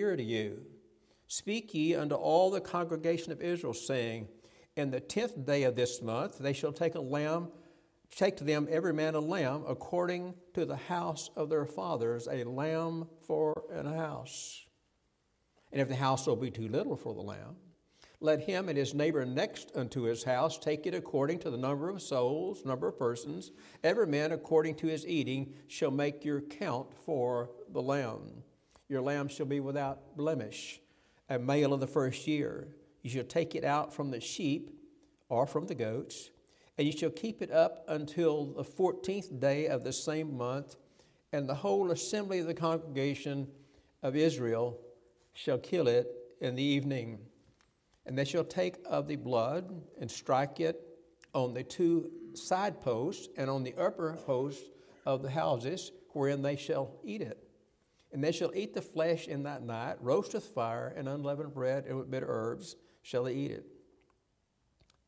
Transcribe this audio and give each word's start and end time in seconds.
to 0.00 0.22
you. 0.22 0.62
Speak 1.26 1.72
ye 1.74 1.94
unto 1.94 2.16
all 2.16 2.50
the 2.50 2.60
congregation 2.60 3.30
of 3.32 3.40
Israel, 3.40 3.74
saying, 3.74 4.28
In 4.76 4.90
the 4.90 5.00
tenth 5.00 5.46
day 5.46 5.62
of 5.62 5.76
this 5.76 6.02
month 6.02 6.38
they 6.38 6.52
shall 6.52 6.72
take 6.72 6.96
a 6.96 7.00
lamb, 7.00 7.48
take 8.16 8.36
to 8.38 8.44
them 8.44 8.66
every 8.70 8.92
man 8.92 9.14
a 9.14 9.20
lamb, 9.20 9.64
according 9.68 10.34
to 10.54 10.64
the 10.64 10.76
house 10.76 11.30
of 11.36 11.48
their 11.48 11.66
fathers, 11.66 12.26
a 12.30 12.44
lamb 12.44 13.06
for 13.26 13.64
an 13.72 13.86
house. 13.86 14.66
And 15.72 15.80
if 15.80 15.88
the 15.88 15.94
house 15.94 16.26
will 16.26 16.36
be 16.36 16.50
too 16.50 16.68
little 16.68 16.96
for 16.96 17.14
the 17.14 17.20
lamb, 17.20 17.56
let 18.22 18.40
him 18.40 18.68
and 18.68 18.76
his 18.76 18.92
neighbor 18.92 19.24
next 19.24 19.70
unto 19.74 20.02
his 20.02 20.24
house 20.24 20.58
take 20.58 20.86
it 20.86 20.94
according 20.94 21.38
to 21.38 21.50
the 21.50 21.56
number 21.56 21.88
of 21.88 22.02
souls, 22.02 22.64
number 22.66 22.88
of 22.88 22.98
persons. 22.98 23.50
Every 23.82 24.06
man 24.06 24.32
according 24.32 24.74
to 24.76 24.88
his 24.88 25.06
eating 25.06 25.54
shall 25.68 25.90
make 25.90 26.24
your 26.24 26.40
count 26.40 26.88
for 27.06 27.50
the 27.72 27.80
lamb. 27.80 28.42
Your 28.90 29.02
lamb 29.02 29.28
shall 29.28 29.46
be 29.46 29.60
without 29.60 30.16
blemish, 30.16 30.80
a 31.28 31.38
male 31.38 31.72
of 31.72 31.78
the 31.78 31.86
first 31.86 32.26
year. 32.26 32.66
You 33.02 33.10
shall 33.10 33.22
take 33.22 33.54
it 33.54 33.62
out 33.62 33.94
from 33.94 34.10
the 34.10 34.20
sheep 34.20 34.72
or 35.28 35.46
from 35.46 35.68
the 35.68 35.76
goats, 35.76 36.30
and 36.76 36.88
you 36.88 36.92
shall 36.92 37.10
keep 37.10 37.40
it 37.40 37.52
up 37.52 37.84
until 37.86 38.46
the 38.46 38.64
fourteenth 38.64 39.38
day 39.38 39.68
of 39.68 39.84
the 39.84 39.92
same 39.92 40.36
month, 40.36 40.74
and 41.32 41.48
the 41.48 41.54
whole 41.54 41.92
assembly 41.92 42.40
of 42.40 42.48
the 42.48 42.54
congregation 42.54 43.46
of 44.02 44.16
Israel 44.16 44.76
shall 45.34 45.58
kill 45.58 45.86
it 45.86 46.08
in 46.40 46.56
the 46.56 46.62
evening. 46.64 47.20
And 48.06 48.18
they 48.18 48.24
shall 48.24 48.42
take 48.42 48.74
of 48.84 49.06
the 49.06 49.14
blood 49.14 49.72
and 50.00 50.10
strike 50.10 50.58
it 50.58 50.80
on 51.32 51.54
the 51.54 51.62
two 51.62 52.10
side 52.34 52.80
posts 52.80 53.28
and 53.36 53.48
on 53.48 53.62
the 53.62 53.74
upper 53.78 54.14
posts 54.26 54.68
of 55.06 55.22
the 55.22 55.30
houses 55.30 55.92
wherein 56.08 56.42
they 56.42 56.56
shall 56.56 56.98
eat 57.04 57.20
it. 57.20 57.49
And 58.12 58.24
they 58.24 58.32
shall 58.32 58.52
eat 58.54 58.74
the 58.74 58.82
flesh 58.82 59.28
in 59.28 59.44
that 59.44 59.62
night, 59.62 59.96
roast 60.00 60.34
with 60.34 60.44
fire 60.44 60.92
and 60.96 61.08
unleavened 61.08 61.54
bread 61.54 61.84
and 61.86 61.96
with 61.96 62.10
bitter 62.10 62.26
herbs 62.28 62.76
shall 63.02 63.24
they 63.24 63.34
eat 63.34 63.50
it. 63.52 63.66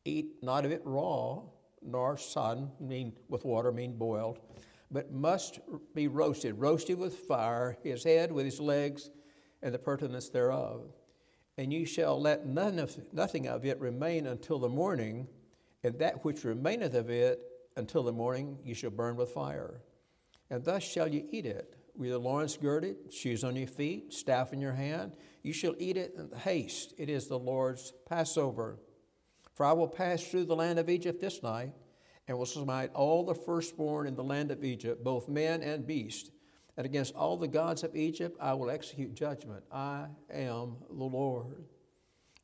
Eat 0.05 0.35
not 0.41 0.65
of 0.65 0.71
it 0.71 0.81
raw, 0.85 1.41
nor 1.81 2.17
sodden, 2.17 2.71
mean 2.79 3.13
with 3.27 3.43
water, 3.45 3.71
mean 3.71 3.97
boiled, 3.97 4.39
but 4.89 5.11
must 5.11 5.59
be 5.93 6.07
roasted, 6.07 6.59
roasted 6.59 6.97
with 6.97 7.15
fire, 7.15 7.77
his 7.83 8.03
head 8.03 8.31
with 8.31 8.45
his 8.45 8.59
legs, 8.59 9.09
and 9.61 9.73
the 9.73 9.79
purtenance 9.79 10.29
thereof 10.29 10.93
and 11.57 11.71
you 11.71 11.85
shall 11.85 12.19
let 12.19 12.45
none 12.45 12.79
of, 12.79 12.97
nothing 13.13 13.47
of 13.47 13.65
it 13.65 13.79
remain 13.79 14.27
until 14.27 14.59
the 14.59 14.69
morning, 14.69 15.27
and 15.83 15.97
that 15.99 16.23
which 16.25 16.43
remaineth 16.43 16.95
of 16.95 17.09
it 17.09 17.41
until 17.77 18.03
the 18.03 18.11
morning 18.11 18.57
you 18.63 18.73
shall 18.73 18.89
burn 18.89 19.15
with 19.15 19.29
fire. 19.29 19.81
And 20.49 20.63
thus 20.63 20.83
shall 20.83 21.07
you 21.07 21.25
eat 21.31 21.45
it, 21.45 21.75
with 21.95 22.09
your 22.09 22.17
loins 22.17 22.57
girded, 22.57 23.13
shoes 23.13 23.43
on 23.43 23.55
your 23.55 23.67
feet, 23.67 24.13
staff 24.13 24.53
in 24.53 24.61
your 24.61 24.73
hand. 24.73 25.13
You 25.41 25.53
shall 25.53 25.75
eat 25.77 25.97
it 25.97 26.15
in 26.17 26.37
haste. 26.39 26.93
It 26.97 27.09
is 27.09 27.27
the 27.27 27.39
Lord's 27.39 27.93
Passover. 28.07 28.79
For 29.53 29.65
I 29.65 29.73
will 29.73 29.87
pass 29.87 30.23
through 30.23 30.45
the 30.45 30.55
land 30.55 30.79
of 30.79 30.89
Egypt 30.89 31.21
this 31.21 31.43
night, 31.43 31.73
and 32.27 32.37
will 32.37 32.45
smite 32.45 32.91
all 32.93 33.23
the 33.23 33.35
firstborn 33.35 34.07
in 34.07 34.15
the 34.15 34.23
land 34.23 34.49
of 34.49 34.63
Egypt, 34.63 35.03
both 35.03 35.27
man 35.27 35.61
and 35.61 35.85
beast 35.85 36.31
and 36.77 36.85
against 36.85 37.15
all 37.15 37.37
the 37.37 37.47
gods 37.47 37.83
of 37.83 37.95
Egypt 37.95 38.37
I 38.39 38.53
will 38.53 38.69
execute 38.69 39.13
judgment. 39.13 39.63
I 39.71 40.07
am 40.31 40.77
the 40.89 41.03
Lord. 41.03 41.65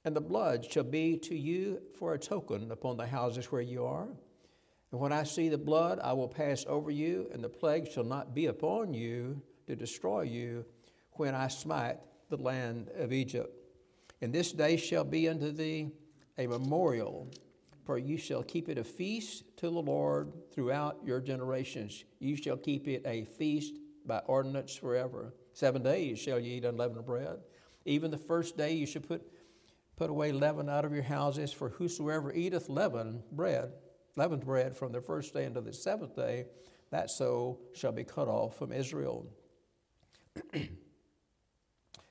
And 0.06 0.16
the 0.16 0.22
blood 0.22 0.66
shall 0.70 0.84
be 0.84 1.18
to 1.20 1.36
you 1.36 1.82
for 1.98 2.14
a 2.14 2.20
token 2.20 2.72
upon 2.72 2.98
the 2.98 3.08
houses 3.08 3.52
where 3.52 3.62
you 3.62 3.86
are. 3.86 4.08
And 4.92 5.00
when 5.00 5.14
I 5.14 5.24
see 5.24 5.50
the 5.50 5.58
blood, 5.58 6.00
I 6.02 6.14
will 6.14 6.28
pass 6.28 6.66
over 6.68 6.90
you, 6.90 7.30
and 7.32 7.44
the 7.44 7.50
plague 7.50 7.92
shall 7.92 8.04
not 8.04 8.34
be 8.34 8.48
upon 8.48 8.94
you 8.94 9.42
to 9.68 9.76
destroy 9.76 10.24
you 10.24 10.66
when 11.14 11.36
I 11.36 11.48
smite 11.48 11.98
the 12.30 12.38
land 12.38 12.90
of 12.96 13.14
Egypt. 13.14 13.56
And 14.22 14.34
this 14.34 14.52
day 14.52 14.78
shall 14.78 15.04
be 15.04 15.30
unto 15.30 15.52
thee 15.52 15.92
a 16.38 16.48
memorial, 16.48 17.32
for 17.86 17.98
you 17.98 18.18
shall 18.18 18.44
keep 18.44 18.70
it 18.70 18.78
a 18.78 18.84
feast 18.84 19.44
to 19.58 19.70
the 19.70 19.82
Lord 19.82 20.34
throughout 20.54 20.98
your 21.04 21.20
generations. 21.20 22.04
You 22.20 22.36
shall 22.36 22.58
keep 22.58 22.88
it 22.88 23.04
a 23.06 23.26
feast 23.26 23.76
by 24.06 24.20
ordinance 24.26 24.76
forever. 24.76 25.34
Seven 25.54 25.84
days 25.84 26.20
shall 26.20 26.40
ye 26.40 26.58
eat 26.58 26.66
unleavened 26.66 27.06
bread. 27.06 27.38
Even 27.86 28.12
the 28.12 28.18
first 28.18 28.58
day 28.58 28.74
you 28.74 28.86
shall 28.86 29.02
put, 29.02 29.22
put 29.96 30.10
away 30.10 30.32
leaven 30.32 30.70
out 30.70 30.86
of 30.86 30.94
your 30.94 31.04
houses, 31.04 31.52
for 31.52 31.70
whosoever 31.70 32.34
eateth 32.34 32.70
leavened 32.70 33.24
bread, 33.32 33.72
leavened 34.16 34.46
bread 34.46 34.76
from 34.76 34.92
the 34.92 35.02
first 35.02 35.34
day 35.34 35.46
unto 35.46 35.62
the 35.62 35.74
seventh 35.74 36.16
day, 36.16 36.46
that 36.92 37.10
soul 37.10 37.62
shall 37.74 37.92
be 37.92 38.04
cut 38.04 38.28
off 38.28 38.58
from 38.58 38.72
Israel. 38.72 39.28
and 40.54 40.70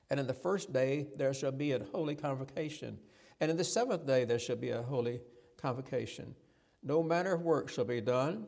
in 0.09 0.27
the 0.27 0.33
first 0.33 0.71
day 0.71 1.07
there 1.17 1.33
shall 1.33 1.51
be 1.51 1.71
a 1.71 1.83
holy 1.91 2.15
convocation, 2.15 2.97
and 3.39 3.51
in 3.51 3.57
the 3.57 3.63
seventh 3.63 4.05
day 4.05 4.25
there 4.25 4.39
shall 4.39 4.55
be 4.55 4.69
a 4.69 4.81
holy 4.81 5.21
convocation. 5.57 6.35
No 6.81 7.03
manner 7.03 7.33
of 7.33 7.41
work 7.41 7.69
shall 7.69 7.85
be 7.85 8.01
done 8.01 8.45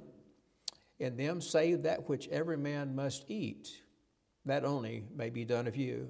in 1.01 1.17
them 1.17 1.41
save 1.41 1.81
that 1.83 2.07
which 2.07 2.27
every 2.29 2.57
man 2.57 2.95
must 2.95 3.25
eat. 3.27 3.81
That 4.45 4.63
only 4.63 5.03
may 5.15 5.31
be 5.31 5.45
done 5.45 5.67
of 5.67 5.75
you. 5.75 6.09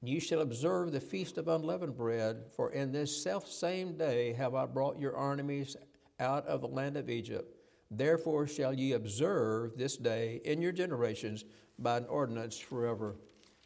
And 0.00 0.10
you 0.10 0.20
shall 0.20 0.40
observe 0.40 0.90
the 0.90 1.00
feast 1.00 1.38
of 1.38 1.46
unleavened 1.46 1.96
bread, 1.96 2.44
for 2.54 2.72
in 2.72 2.90
this 2.90 3.22
self 3.22 3.48
same 3.48 3.96
day 3.96 4.32
have 4.32 4.54
I 4.54 4.66
brought 4.66 4.98
your 4.98 5.32
enemies 5.32 5.76
out 6.20 6.46
of 6.46 6.60
the 6.60 6.68
land 6.68 6.96
of 6.96 7.10
Egypt. 7.10 7.56
Therefore 7.90 8.46
shall 8.46 8.72
ye 8.72 8.92
observe 8.92 9.76
this 9.76 9.96
day 9.96 10.40
in 10.44 10.60
your 10.60 10.72
generations 10.72 11.44
by 11.78 11.98
an 11.98 12.06
ordinance 12.06 12.58
forever. 12.58 13.16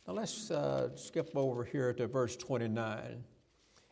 Now 0.07 0.15
let's 0.15 0.51
uh, 0.51 0.97
skip 0.97 1.31
over 1.35 1.65
here 1.65 1.93
to 1.95 2.07
verse 2.07 2.37
29. 2.37 3.25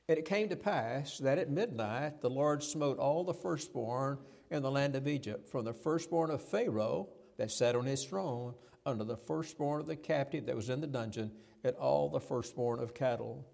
And 0.08 0.18
it 0.18 0.24
came 0.24 0.48
to 0.48 0.56
pass 0.56 1.18
that 1.18 1.38
at 1.38 1.50
midnight 1.50 2.20
the 2.20 2.30
Lord 2.30 2.62
smote 2.62 2.98
all 2.98 3.24
the 3.24 3.34
firstborn 3.34 4.18
in 4.50 4.62
the 4.62 4.70
land 4.70 4.96
of 4.96 5.06
Egypt, 5.06 5.48
from 5.48 5.64
the 5.64 5.74
firstborn 5.74 6.30
of 6.30 6.42
Pharaoh 6.42 7.08
that 7.36 7.50
sat 7.50 7.76
on 7.76 7.84
his 7.84 8.04
throne, 8.04 8.54
unto 8.86 9.04
the 9.04 9.16
firstborn 9.16 9.80
of 9.80 9.86
the 9.86 9.96
captive 9.96 10.46
that 10.46 10.56
was 10.56 10.70
in 10.70 10.80
the 10.80 10.86
dungeon, 10.86 11.30
and 11.62 11.76
all 11.76 12.08
the 12.08 12.20
firstborn 12.20 12.80
of 12.80 12.94
cattle. 12.94 13.46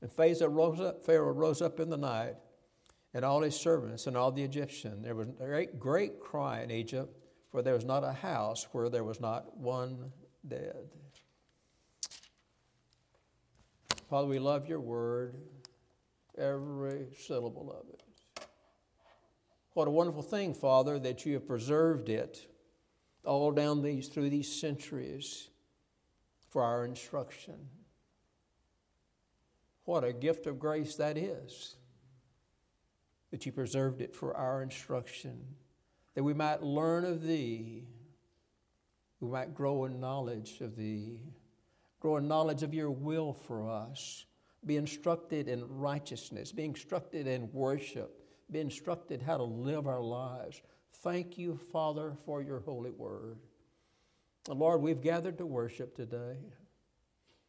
And 0.00 0.12
Pharaoh 0.12 0.48
rose 0.48 0.80
up, 0.80 1.04
Pharaoh 1.04 1.32
rose 1.32 1.60
up 1.60 1.80
in 1.80 1.90
the 1.90 1.96
night, 1.96 2.36
and 3.16 3.24
all 3.24 3.40
his 3.40 3.58
servants 3.58 4.06
and 4.06 4.14
all 4.14 4.30
the 4.30 4.42
Egyptians. 4.42 5.02
There 5.02 5.14
was 5.14 5.28
a 5.40 5.46
great, 5.46 5.80
great 5.80 6.20
cry 6.20 6.60
in 6.60 6.70
Egypt, 6.70 7.16
for 7.50 7.62
there 7.62 7.72
was 7.72 7.86
not 7.86 8.04
a 8.04 8.12
house 8.12 8.68
where 8.72 8.90
there 8.90 9.04
was 9.04 9.20
not 9.20 9.56
one 9.56 10.12
dead. 10.46 10.90
Father, 14.10 14.28
we 14.28 14.38
love 14.38 14.68
your 14.68 14.80
word, 14.80 15.34
every 16.36 17.06
syllable 17.18 17.72
of 17.72 17.88
it. 17.88 18.02
What 19.72 19.88
a 19.88 19.90
wonderful 19.90 20.22
thing, 20.22 20.52
Father, 20.52 20.98
that 20.98 21.24
you 21.24 21.32
have 21.32 21.48
preserved 21.48 22.10
it 22.10 22.46
all 23.24 23.50
down 23.50 23.80
these 23.80 24.08
through 24.08 24.28
these 24.28 24.60
centuries 24.60 25.48
for 26.50 26.62
our 26.62 26.84
instruction. 26.84 27.54
What 29.86 30.04
a 30.04 30.12
gift 30.12 30.46
of 30.46 30.58
grace 30.58 30.96
that 30.96 31.16
is 31.16 31.76
that 33.36 33.44
you 33.44 33.52
preserved 33.52 34.00
it 34.00 34.16
for 34.16 34.34
our 34.34 34.62
instruction, 34.62 35.38
that 36.14 36.24
we 36.24 36.32
might 36.32 36.62
learn 36.62 37.04
of 37.04 37.22
Thee, 37.22 37.84
we 39.20 39.28
might 39.28 39.54
grow 39.54 39.84
in 39.84 40.00
knowledge 40.00 40.62
of 40.62 40.74
Thee, 40.74 41.20
grow 42.00 42.16
in 42.16 42.26
knowledge 42.26 42.62
of 42.62 42.72
Your 42.72 42.90
will 42.90 43.34
for 43.34 43.68
us, 43.68 44.24
be 44.64 44.78
instructed 44.78 45.48
in 45.48 45.68
righteousness, 45.68 46.50
be 46.50 46.64
instructed 46.64 47.26
in 47.26 47.52
worship, 47.52 48.22
be 48.50 48.58
instructed 48.58 49.20
how 49.20 49.36
to 49.36 49.44
live 49.44 49.86
our 49.86 50.00
lives. 50.00 50.62
Thank 51.02 51.36
you, 51.36 51.60
Father, 51.70 52.14
for 52.24 52.40
your 52.40 52.60
holy 52.60 52.90
word. 52.90 53.36
Lord, 54.48 54.80
we've 54.80 55.02
gathered 55.02 55.36
to 55.36 55.46
worship 55.46 55.94
today, 55.94 56.38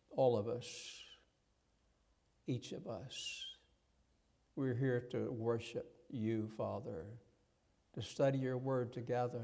all 0.10 0.36
of 0.36 0.50
us, 0.50 0.68
each 2.46 2.74
of 2.74 2.88
us. 2.88 3.47
We're 4.58 4.74
here 4.74 5.06
to 5.12 5.32
worship 5.32 5.86
you, 6.10 6.50
Father, 6.58 7.06
to 7.94 8.02
study 8.02 8.40
your 8.40 8.58
word 8.58 8.92
together. 8.92 9.44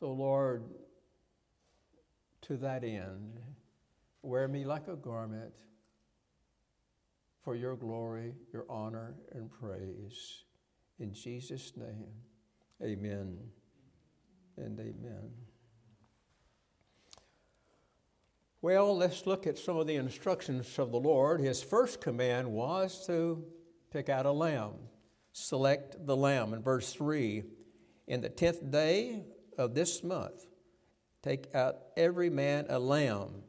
So, 0.00 0.10
Lord, 0.12 0.64
to 2.40 2.56
that 2.56 2.84
end, 2.84 3.38
wear 4.22 4.48
me 4.48 4.64
like 4.64 4.88
a 4.88 4.96
garment 4.96 5.52
for 7.44 7.54
your 7.54 7.76
glory, 7.76 8.32
your 8.50 8.64
honor, 8.70 9.14
and 9.32 9.50
praise. 9.50 10.44
In 10.98 11.12
Jesus' 11.12 11.74
name, 11.76 12.14
amen 12.82 13.36
and 14.56 14.80
amen. 14.80 15.32
Well, 18.62 18.96
let's 18.96 19.26
look 19.26 19.46
at 19.46 19.58
some 19.58 19.76
of 19.76 19.86
the 19.86 19.96
instructions 19.96 20.78
of 20.78 20.92
the 20.92 20.98
Lord. 20.98 21.42
His 21.42 21.62
first 21.62 22.00
command 22.00 22.50
was 22.50 23.04
to 23.06 23.44
pick 23.92 24.08
out 24.08 24.26
a 24.26 24.32
lamb, 24.32 24.72
select 25.32 26.06
the 26.06 26.16
lamb. 26.16 26.54
In 26.54 26.62
verse 26.62 26.92
3, 26.92 27.44
in 28.06 28.20
the 28.20 28.28
tenth 28.28 28.70
day 28.70 29.24
of 29.58 29.74
this 29.74 30.02
month, 30.02 30.46
take 31.22 31.54
out 31.54 31.76
every 31.96 32.30
man 32.30 32.66
a 32.68 32.78
lamb 32.78 33.42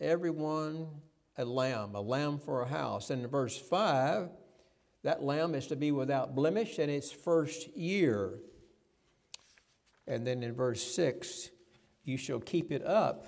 everyone 0.00 0.88
a 1.36 1.44
lamb, 1.44 1.94
a 1.94 2.00
lamb 2.00 2.38
for 2.38 2.62
a 2.62 2.68
house. 2.68 3.10
And 3.10 3.22
in 3.22 3.30
verse 3.30 3.56
5, 3.56 4.30
that 5.04 5.22
lamb 5.22 5.54
is 5.54 5.68
to 5.68 5.76
be 5.76 5.92
without 5.92 6.34
blemish 6.34 6.78
in 6.78 6.90
its 6.90 7.12
first 7.12 7.68
year. 7.76 8.40
And 10.06 10.26
then 10.26 10.42
in 10.42 10.54
verse 10.54 10.82
6, 10.82 11.50
you 12.04 12.16
shall 12.16 12.40
keep 12.40 12.72
it 12.72 12.84
up 12.84 13.26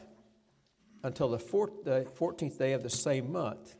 until 1.04 1.28
the, 1.28 1.38
14th 1.38 2.58
day 2.58 2.72
of 2.72 2.82
the 2.82 2.90
same 2.90 3.30
month. 3.30 3.76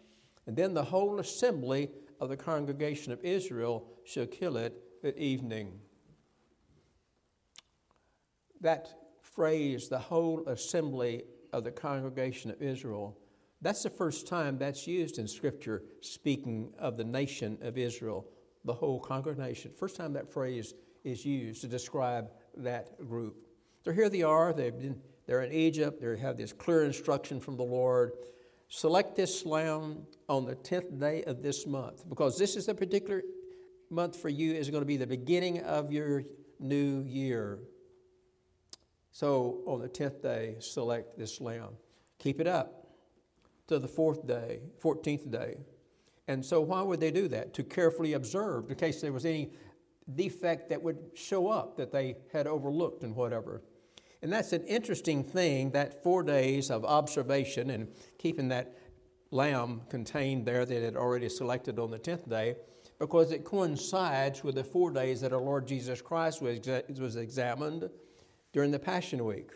And 0.47 0.57
then 0.57 0.75
the 0.75 0.85
whole 0.85 1.19
assembly 1.19 1.91
of 2.21 2.29
the 2.29 2.37
congregation 2.37 3.13
of 3.13 3.25
Israel 3.25 3.87
shall 4.05 4.27
kill 4.27 4.57
it 4.57 4.75
at 5.03 5.17
evening. 5.17 5.81
That 8.61 8.89
phrase, 9.23 9.89
the 9.89 9.99
whole 9.99 10.47
assembly 10.47 11.25
of 11.53 11.65
the 11.65 11.71
congregation 11.71 12.51
of 12.51 12.61
Israel, 12.61 13.17
that's 13.63 13.83
the 13.83 13.91
first 13.91 14.27
time 14.27 14.59
that's 14.59 14.87
used 14.87 15.19
in 15.19 15.27
Scripture, 15.27 15.83
speaking 16.01 16.73
of 16.79 16.97
the 16.97 17.05
nation 17.05 17.59
of 17.63 17.79
Israel, 17.79 18.27
the 18.65 18.73
whole 18.73 19.01
congregation. 19.01 19.71
First 19.71 19.97
time 19.97 20.13
that 20.13 20.33
phrase 20.33 20.75
is 21.05 21.25
used 21.25 21.63
to 21.63 21.69
describe 21.69 22.31
that 22.57 22.99
group. 23.09 23.37
So 23.85 23.93
here 23.93 24.11
they 24.11 24.23
are, 24.23 24.53
they've 24.53 24.77
been, 24.77 25.01
they're 25.27 25.43
in 25.43 25.53
Egypt, 25.53 26.01
they 26.03 26.19
have 26.19 26.37
this 26.37 26.53
clear 26.53 26.85
instruction 26.85 27.41
from 27.41 27.57
the 27.57 27.63
Lord. 27.63 28.13
Select 28.71 29.17
this 29.17 29.45
lamb 29.45 30.07
on 30.29 30.47
the 30.47 30.55
10th 30.55 30.99
day 31.01 31.25
of 31.25 31.43
this 31.43 31.67
month, 31.67 32.09
because 32.09 32.39
this 32.39 32.55
is 32.55 32.69
a 32.69 32.75
particular 32.75 33.23
month 33.91 34.15
for 34.15 34.29
you, 34.29 34.53
is 34.53 34.71
going 34.71 34.81
to 34.83 34.87
be 34.87 34.97
the 34.97 35.07
beginning 35.07 35.61
of 35.63 35.93
your 35.93 36.23
new 36.61 37.03
year. 37.03 37.59
So 39.11 39.63
on 39.67 39.81
the 39.81 39.89
10th 39.89 40.23
day, 40.23 40.55
select 40.61 41.19
this 41.19 41.41
lamb. 41.41 41.71
Keep 42.21 42.41
it 42.41 42.47
up 42.47 42.87
to 43.67 43.81
the 43.81 43.89
fourth 43.89 44.25
day, 44.25 44.61
14th 44.81 45.29
day. 45.33 45.57
And 46.29 46.47
so, 46.47 46.61
why 46.61 46.81
would 46.81 47.01
they 47.01 47.11
do 47.11 47.27
that? 47.27 47.55
To 47.55 47.65
carefully 47.65 48.13
observe 48.13 48.71
in 48.71 48.77
case 48.77 49.01
there 49.01 49.13
was 49.13 49.27
any 49.27 49.51
defect 50.15 50.69
that 50.69 50.81
would 50.81 50.99
show 51.15 51.49
up 51.49 51.77
that 51.77 51.91
they 51.91 52.19
had 52.33 52.47
overlooked 52.47 53.03
and 53.03 53.17
whatever. 53.17 53.63
And 54.23 54.33
that's 54.33 54.53
an 54.53 54.65
interesting 54.65 55.25
thing 55.25 55.71
that 55.71 56.03
four 56.03 56.23
days 56.23 56.71
of 56.71 56.85
observation 56.85 57.71
and 57.71 57.89
keeping 58.19 58.49
that 58.49 58.77
lamb 59.31 59.83
contained 59.89 60.45
there 60.45 60.67
that 60.67 60.83
had 60.83 60.97
already 60.97 61.29
selected 61.29 61.79
on 61.79 61.91
the 61.91 61.99
10th 61.99 62.29
day 62.29 62.57
because 62.99 63.33
it 63.33 63.45
coincides 63.45 64.45
with 64.45 64.57
the 64.57 64.65
four 64.65 64.91
days 64.91 65.23
that 65.23 65.33
our 65.33 65.41
Lord 65.41 65.67
Jesus 65.67 66.03
Christ 66.03 66.43
was, 66.43 66.61
was 66.99 67.17
examined 67.17 67.89
during 68.53 68.71
the 68.71 68.79
Passion 68.79 69.25
Week. 69.25 69.51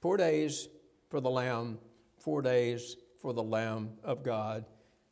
Four 0.00 0.16
days 0.16 0.68
for 1.08 1.20
the 1.20 1.30
Lamb, 1.30 1.78
four 2.18 2.42
days 2.42 2.96
for 3.20 3.32
the 3.32 3.42
Lamb 3.42 3.90
of 4.02 4.24
God 4.24 4.64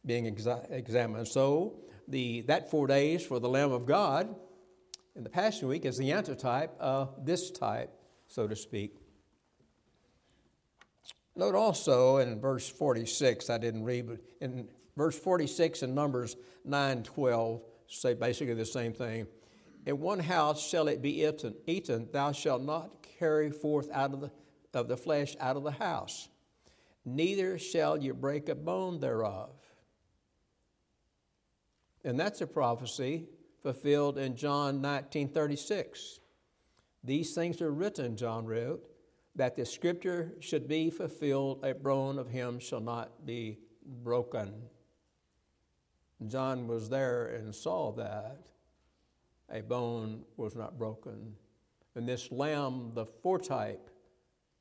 being 0.05 0.25
exa- 0.25 0.71
examined. 0.71 1.29
So, 1.29 1.81
the, 2.09 2.43
that 2.43 2.71
four 2.71 2.87
days 2.87 3.25
for 3.25 3.39
the 3.39 3.49
Lamb 3.49 3.73
of 3.73 3.87
God 3.87 4.35
in 5.17 5.23
the 5.23 5.31
Passion 5.31 5.69
Week 5.69 5.85
is 5.87 5.97
the 5.97 6.13
antitype 6.13 6.77
of 6.79 7.25
this 7.25 7.51
type, 7.51 7.91
so 8.27 8.47
to 8.47 8.57
speak. 8.57 8.97
Note 11.37 11.55
also 11.55 12.19
in 12.19 12.41
verse 12.41 12.69
46, 12.69 13.51
I 13.51 13.59
didn't 13.59 13.85
read, 13.85 14.07
but 14.07 14.19
in 14.41 14.69
verse 14.97 15.19
46 15.19 15.83
in 15.83 15.95
Numbers 15.95 16.37
9 16.65 17.03
12, 17.03 17.63
say 17.89 18.15
basically 18.15 18.55
the 18.55 18.65
same 18.65 18.93
thing. 18.93 19.27
In 19.87 20.01
one 20.01 20.21
house 20.21 20.67
shall 20.67 20.89
it 20.89 21.03
be 21.03 21.25
eaten, 21.25 21.55
eaten, 21.67 22.09
thou 22.13 22.33
shalt 22.33 22.63
not 22.63 22.91
carry 23.19 23.51
forth 23.51 23.91
out 23.93 24.13
of 24.13 24.21
the, 24.21 24.31
of 24.73 24.89
the 24.89 24.97
flesh 24.97 25.37
out 25.41 25.57
of 25.57 25.65
the 25.65 25.73
house, 25.73 26.29
neither 27.05 27.59
shall 27.59 27.97
you 27.97 28.15
break 28.15 28.49
a 28.49 28.55
bone 28.55 29.01
thereof. 29.01 29.51
And 32.05 32.19
that's 32.19 32.41
a 32.41 32.47
prophecy 32.47 33.27
fulfilled 33.63 34.19
in 34.19 34.37
John 34.37 34.81
19 34.81 35.29
36. 35.29 36.21
These 37.05 37.35
things 37.35 37.61
are 37.61 37.71
written, 37.71 38.17
John 38.17 38.47
wrote, 38.47 38.89
that 39.37 39.57
the 39.57 39.67
scripture 39.67 40.33
should 40.41 40.67
be 40.67 40.91
fulfilled, 40.91 41.65
a 41.65 41.75
bone 41.75 42.19
of 42.19 42.29
him 42.29 42.59
shall 42.59 42.81
not 42.81 43.27
be 43.27 43.59
broken. 44.03 44.55
John 46.27 46.67
was 46.67 46.89
there 46.89 47.27
and 47.27 47.55
saw 47.55 47.93
that 47.93 48.39
a 49.53 49.61
bone 49.61 50.25
was 50.37 50.55
not 50.55 50.79
broken. 50.79 51.35
And 51.95 52.09
this 52.09 52.33
lamb, 52.33 52.93
the 52.95 53.05
foretype, 53.05 53.91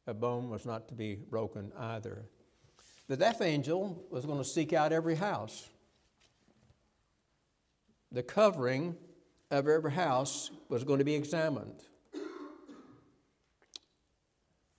a 0.05 0.13
bone 0.13 0.49
was 0.49 0.65
not 0.65 0.87
to 0.89 0.93
be 0.93 1.15
broken 1.15 1.71
either. 1.77 2.25
The 3.07 3.17
death 3.17 3.41
angel 3.41 4.03
was 4.09 4.25
going 4.25 4.39
to 4.39 4.43
seek 4.43 4.73
out 4.73 4.91
every 4.91 5.15
house. 5.15 5.69
The 8.11 8.23
covering 8.23 8.95
of 9.49 9.67
every 9.67 9.91
house 9.91 10.51
was 10.67 10.83
going 10.83 10.99
to 10.99 11.05
be 11.05 11.15
examined. 11.15 11.83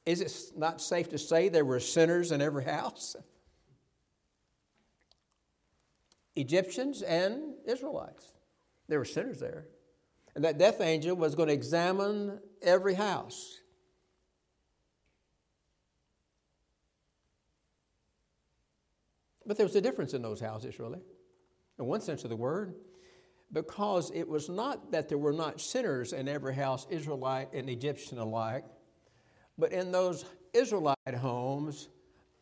Is 0.06 0.20
it 0.20 0.32
not 0.56 0.80
safe 0.80 1.08
to 1.10 1.18
say 1.18 1.48
there 1.48 1.64
were 1.64 1.80
sinners 1.80 2.30
in 2.30 2.42
every 2.42 2.64
house? 2.64 3.16
Egyptians 6.36 7.02
and 7.02 7.54
Israelites. 7.66 8.26
There 8.88 8.98
were 8.98 9.04
sinners 9.04 9.40
there. 9.40 9.66
And 10.34 10.44
that 10.44 10.58
death 10.58 10.80
angel 10.80 11.16
was 11.16 11.34
going 11.34 11.48
to 11.48 11.54
examine 11.54 12.40
every 12.60 12.94
house. 12.94 13.60
But 19.46 19.56
there 19.56 19.66
was 19.66 19.76
a 19.76 19.80
difference 19.80 20.14
in 20.14 20.22
those 20.22 20.40
houses, 20.40 20.78
really, 20.78 21.00
in 21.78 21.84
one 21.84 22.00
sense 22.00 22.24
of 22.24 22.30
the 22.30 22.36
word, 22.36 22.74
because 23.52 24.10
it 24.14 24.26
was 24.26 24.48
not 24.48 24.92
that 24.92 25.08
there 25.08 25.18
were 25.18 25.34
not 25.34 25.60
sinners 25.60 26.12
in 26.12 26.28
every 26.28 26.54
house, 26.54 26.86
Israelite 26.90 27.52
and 27.52 27.68
Egyptian 27.68 28.18
alike, 28.18 28.64
but 29.58 29.72
in 29.72 29.92
those 29.92 30.24
Israelite 30.52 31.14
homes, 31.16 31.88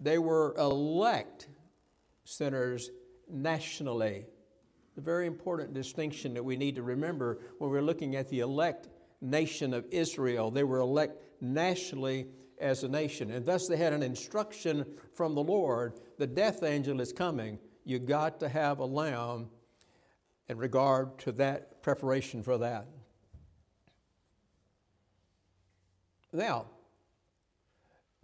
they 0.00 0.18
were 0.18 0.54
elect 0.58 1.48
sinners 2.24 2.90
nationally 3.28 4.26
a 4.96 5.00
very 5.00 5.26
important 5.26 5.72
distinction 5.72 6.34
that 6.34 6.44
we 6.44 6.56
need 6.56 6.74
to 6.76 6.82
remember 6.82 7.38
when 7.58 7.70
we're 7.70 7.82
looking 7.82 8.16
at 8.16 8.28
the 8.28 8.40
elect 8.40 8.88
nation 9.20 9.72
of 9.72 9.86
Israel. 9.90 10.50
They 10.50 10.64
were 10.64 10.80
elect 10.80 11.22
nationally 11.40 12.26
as 12.60 12.84
a 12.84 12.88
nation, 12.88 13.30
and 13.30 13.44
thus 13.44 13.66
they 13.66 13.76
had 13.76 13.92
an 13.92 14.02
instruction 14.02 14.84
from 15.14 15.34
the 15.34 15.42
Lord 15.42 15.98
the 16.18 16.26
death 16.26 16.62
angel 16.62 17.00
is 17.00 17.12
coming. 17.12 17.58
You 17.84 17.98
got 17.98 18.38
to 18.40 18.48
have 18.48 18.78
a 18.78 18.84
lamb 18.84 19.48
in 20.48 20.58
regard 20.58 21.18
to 21.20 21.32
that 21.32 21.82
preparation 21.82 22.42
for 22.42 22.58
that. 22.58 22.86
Now, 26.32 26.66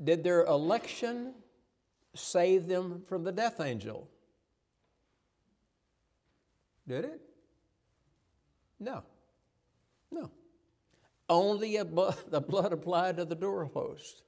did 0.02 0.22
their 0.22 0.44
election 0.44 1.34
save 2.14 2.66
them 2.66 3.02
from 3.06 3.24
the 3.24 3.32
death 3.32 3.60
angel? 3.60 4.08
Did 6.86 7.04
it? 7.04 7.20
No. 8.80 9.02
No. 10.10 10.30
Only 11.28 11.76
the 11.76 12.40
blood 12.40 12.72
applied 12.72 13.16
to 13.16 13.24
the 13.24 13.34
doorpost. 13.34 14.22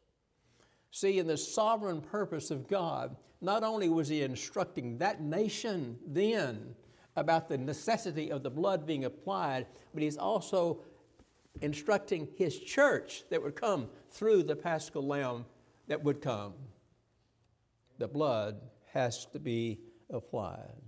See, 0.90 1.18
in 1.18 1.26
the 1.26 1.36
sovereign 1.36 2.00
purpose 2.00 2.50
of 2.50 2.68
God, 2.68 3.16
not 3.40 3.62
only 3.62 3.88
was 3.88 4.08
He 4.08 4.22
instructing 4.22 4.98
that 4.98 5.22
nation 5.22 5.98
then 6.06 6.74
about 7.16 7.48
the 7.48 7.58
necessity 7.58 8.30
of 8.30 8.42
the 8.42 8.50
blood 8.50 8.86
being 8.86 9.04
applied, 9.04 9.66
but 9.94 10.02
He's 10.02 10.18
also 10.18 10.80
instructing 11.62 12.28
His 12.36 12.58
church 12.58 13.24
that 13.30 13.42
would 13.42 13.54
come 13.54 13.88
through 14.10 14.42
the 14.42 14.56
paschal 14.56 15.06
lamb 15.06 15.46
that 15.90 16.04
would 16.04 16.22
come. 16.22 16.54
The 17.98 18.06
blood 18.06 18.60
has 18.92 19.26
to 19.32 19.40
be 19.40 19.80
applied. 20.08 20.80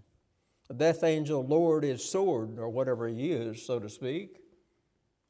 The 0.68 0.75
death 0.75 1.02
angel 1.02 1.44
lowered 1.44 1.82
his 1.82 2.09
sword, 2.09 2.61
or 2.61 2.68
whatever 2.68 3.09
he 3.09 3.16
used, 3.16 3.66
so 3.66 3.80
to 3.80 3.88
speak, 3.88 4.38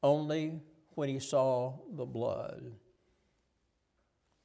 only 0.02 0.60
when 0.94 1.08
he 1.08 1.18
saw 1.18 1.78
the 1.90 2.04
blood. 2.04 2.70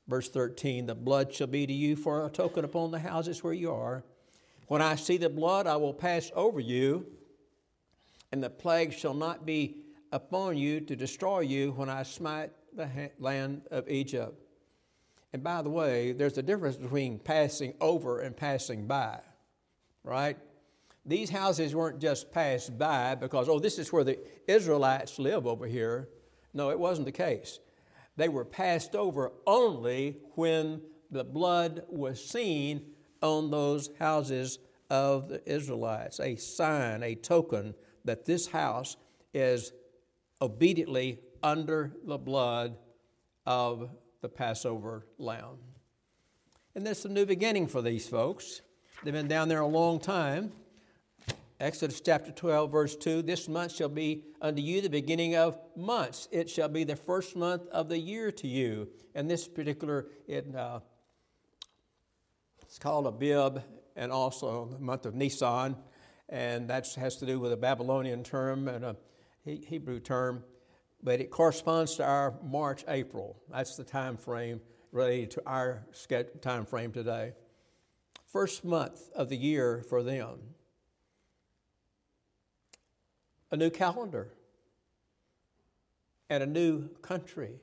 Verse 0.08 0.30
13 0.30 0.86
The 0.86 0.96
blood 0.96 1.34
shall 1.34 1.48
be 1.48 1.68
to 1.68 1.74
you 1.74 1.98
for 1.98 2.26
a 2.26 2.30
token 2.30 2.64
upon 2.64 2.92
the 2.92 3.00
houses 3.00 3.44
where 3.44 3.54
you 3.54 3.74
are. 3.74 4.06
When 4.70 4.82
I 4.82 4.96
see 4.96 5.18
the 5.18 5.30
blood, 5.30 5.68
I 5.68 5.76
will 5.76 5.94
pass 5.94 6.32
over 6.36 6.62
you, 6.62 7.06
and 8.32 8.42
the 8.42 8.50
plague 8.50 8.94
shall 8.94 9.14
not 9.14 9.46
be 9.46 9.82
upon 10.14 10.58
you 10.58 10.80
to 10.80 10.96
destroy 10.96 11.42
you 11.42 11.72
when 11.74 11.90
I 11.90 12.04
smite 12.04 12.52
the 12.74 13.12
land 13.20 13.64
of 13.72 13.90
Egypt. 13.90 14.47
And 15.34 15.44
by 15.44 15.62
the 15.62 15.70
way, 15.70 16.14
there's 16.14 16.38
a 16.38 16.44
difference 16.44 16.78
between 16.78 17.20
passing 17.20 17.74
over 17.82 18.20
and 18.22 18.36
passing 18.36 18.88
by, 18.88 19.20
right? 20.04 20.38
These 21.06 21.30
houses 21.30 21.76
weren't 21.76 22.00
just 22.00 22.32
passed 22.32 22.78
by 22.78 23.16
because, 23.16 23.48
oh, 23.50 23.60
this 23.60 23.80
is 23.80 23.92
where 23.94 24.04
the 24.04 24.20
Israelites 24.48 25.20
live 25.20 25.46
over 25.48 25.66
here. 25.66 26.10
No, 26.54 26.70
it 26.70 26.80
wasn't 26.80 27.06
the 27.06 27.12
case. 27.12 27.60
They 28.16 28.30
were 28.30 28.46
passed 28.46 28.96
over 28.96 29.32
only 29.46 30.18
when 30.36 30.82
the 31.12 31.24
blood 31.24 31.84
was 31.88 32.24
seen 32.24 32.82
on 33.22 33.52
those 33.52 33.90
houses 34.00 34.60
of 34.90 35.30
the 35.30 35.50
Israelites, 35.50 36.20
a 36.20 36.36
sign, 36.36 37.04
a 37.04 37.16
token 37.16 37.76
that 38.06 38.26
this 38.26 38.48
house 38.48 38.98
is 39.34 39.74
obediently 40.42 41.20
under 41.44 41.94
the 42.06 42.18
blood 42.18 42.78
of 43.46 43.90
the 44.22 44.30
Passover 44.30 45.06
lamb. 45.18 45.58
And 46.76 46.86
this 46.86 47.00
is 47.00 47.06
a 47.06 47.10
new 47.10 47.26
beginning 47.26 47.68
for 47.68 47.82
these 47.82 48.08
folks. 48.08 48.62
They've 49.04 49.14
been 49.14 49.28
down 49.28 49.48
there 49.48 49.62
a 49.62 49.68
long 49.68 50.00
time. 50.00 50.52
Exodus 51.60 52.02
chapter 52.02 52.32
12, 52.32 52.72
verse 52.72 52.96
2 52.96 53.24
This 53.24 53.48
month 53.48 53.76
shall 53.76 53.90
be 53.90 54.26
unto 54.42 54.62
you 54.62 54.82
the 54.82 54.90
beginning 54.90 55.36
of 55.36 55.58
months. 55.76 56.28
It 56.32 56.50
shall 56.50 56.70
be 56.70 56.84
the 56.84 56.96
first 56.96 57.36
month 57.36 57.68
of 57.70 57.90
the 57.90 57.98
year 57.98 58.32
to 58.32 58.48
you. 58.48 58.90
And 59.16 59.30
this 59.30 59.48
particular, 59.48 60.08
it, 60.28 60.56
uh, 60.56 60.82
it's 62.62 62.78
called 62.78 63.08
Abib, 63.08 63.64
and 63.96 64.12
also 64.12 64.66
the 64.66 64.80
month 64.80 65.08
of 65.08 65.16
Nisan. 65.16 65.76
And 66.30 66.70
that 66.70 66.94
has 66.96 67.18
to 67.18 67.26
do 67.26 67.40
with 67.40 67.52
a 67.52 67.58
Babylonian 67.58 68.24
term 68.24 68.68
and 68.68 68.86
a 68.86 68.96
Hebrew 69.44 70.00
term. 70.00 70.44
But 71.04 71.22
it 71.22 71.30
corresponds 71.30 71.96
to 71.96 72.06
our 72.06 72.36
March, 72.44 72.84
April. 72.88 73.38
That's 73.50 73.76
the 73.76 73.84
time 73.84 74.18
frame 74.18 74.62
related 74.92 75.32
to 75.32 75.44
our 75.46 75.86
time 76.42 76.66
frame 76.66 76.92
today. 76.92 77.34
First 78.26 78.66
month 78.66 79.10
of 79.16 79.30
the 79.30 79.38
year 79.38 79.84
for 79.88 80.04
them 80.04 80.40
a 83.52 83.58
new 83.58 83.70
calendar, 83.70 84.34
and 86.30 86.44
a 86.44 86.48
new 86.48 86.90
country 87.02 87.56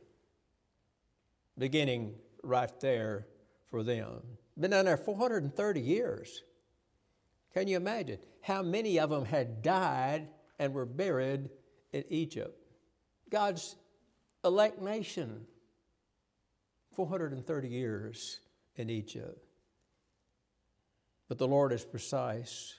beginning 1.59 2.15
right 2.43 2.81
there 2.81 3.27
for 3.71 3.83
them. 3.83 4.23
Been 4.59 4.71
down 4.71 4.87
there 4.87 4.97
430 4.97 5.81
years. 5.81 6.43
Can 7.53 7.69
you 7.69 7.77
imagine 7.77 8.19
how 8.41 8.63
many 8.63 8.99
of 8.99 9.11
them 9.11 9.25
had 9.25 9.63
died 9.63 10.29
and 10.59 10.73
were 10.73 10.87
buried 10.87 11.51
in 11.93 12.05
Egypt? 12.09 12.64
God's 13.35 13.75
elect 14.45 14.81
nation, 14.81 15.45
430 16.93 17.67
years 17.67 18.39
in 18.77 18.89
Egypt. 18.89 19.45
But 21.29 21.39
the 21.39 21.49
Lord 21.49 21.73
is 21.73 21.85
precise. 21.85 22.75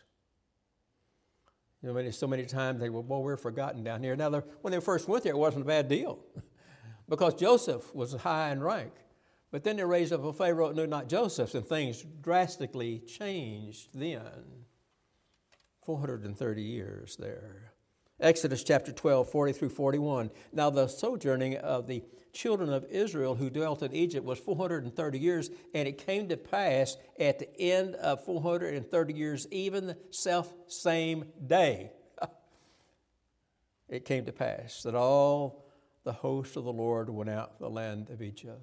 You 1.84 1.92
know, 1.92 2.10
so 2.12 2.26
many 2.26 2.46
times 2.46 2.80
they 2.80 2.90
were, 2.90 3.02
well, 3.02 3.22
we're 3.22 3.36
forgotten 3.36 3.84
down 3.84 4.02
here. 4.02 4.16
Now, 4.16 4.32
when 4.62 4.72
they 4.72 4.80
first 4.80 5.10
went 5.10 5.26
there, 5.26 5.34
it 5.34 5.38
wasn't 5.38 5.66
a 5.66 5.68
bad 5.68 5.90
deal 5.90 6.20
because 7.10 7.34
Joseph 7.34 7.94
was 7.94 8.14
high 8.14 8.54
in 8.54 8.64
rank. 8.64 8.94
But 9.52 9.66
then 9.66 9.76
they 9.76 9.84
raised 9.84 10.14
up 10.14 10.24
a 10.24 10.32
Pharaoh 10.32 10.72
knew 10.72 10.88
not 10.88 11.10
Joseph's, 11.10 11.56
and 11.56 11.68
things 11.68 12.02
drastically 12.22 13.00
changed 13.00 13.90
then. 13.94 14.64
430 15.84 16.62
years 16.62 17.18
there. 17.18 17.75
Exodus 18.20 18.64
chapter 18.64 18.92
12, 18.92 19.30
40 19.30 19.54
through 19.54 19.70
41. 19.70 20.32
Now, 20.54 20.70
the 20.70 20.88
sojourning 20.88 21.58
of 21.58 21.88
the 21.88 22.04
children 22.32 22.72
of 22.72 22.86
Israel 22.86 23.36
who 23.36 23.50
dwelt 23.50 23.82
in 23.82 23.94
Egypt 23.94 24.26
was 24.26 24.40
430 24.40 25.20
years, 25.20 25.50
and 25.74 25.88
it 25.88 25.98
came 25.98 26.30
to 26.30 26.38
pass 26.38 26.98
at 27.20 27.40
the 27.40 27.60
end 27.60 27.96
of 27.96 28.24
430 28.24 29.14
years, 29.14 29.48
even 29.52 29.88
the 29.88 29.98
self 30.12 30.54
same 30.68 31.26
day, 31.46 31.92
it 33.90 34.06
came 34.06 34.26
to 34.26 34.32
pass 34.32 34.84
that 34.84 34.96
all 34.96 35.66
the 36.04 36.14
host 36.14 36.56
of 36.56 36.64
the 36.64 36.74
Lord 36.74 37.10
went 37.10 37.30
out 37.30 37.54
of 37.54 37.60
the 37.60 37.70
land 37.70 38.10
of 38.10 38.22
Egypt. 38.22 38.62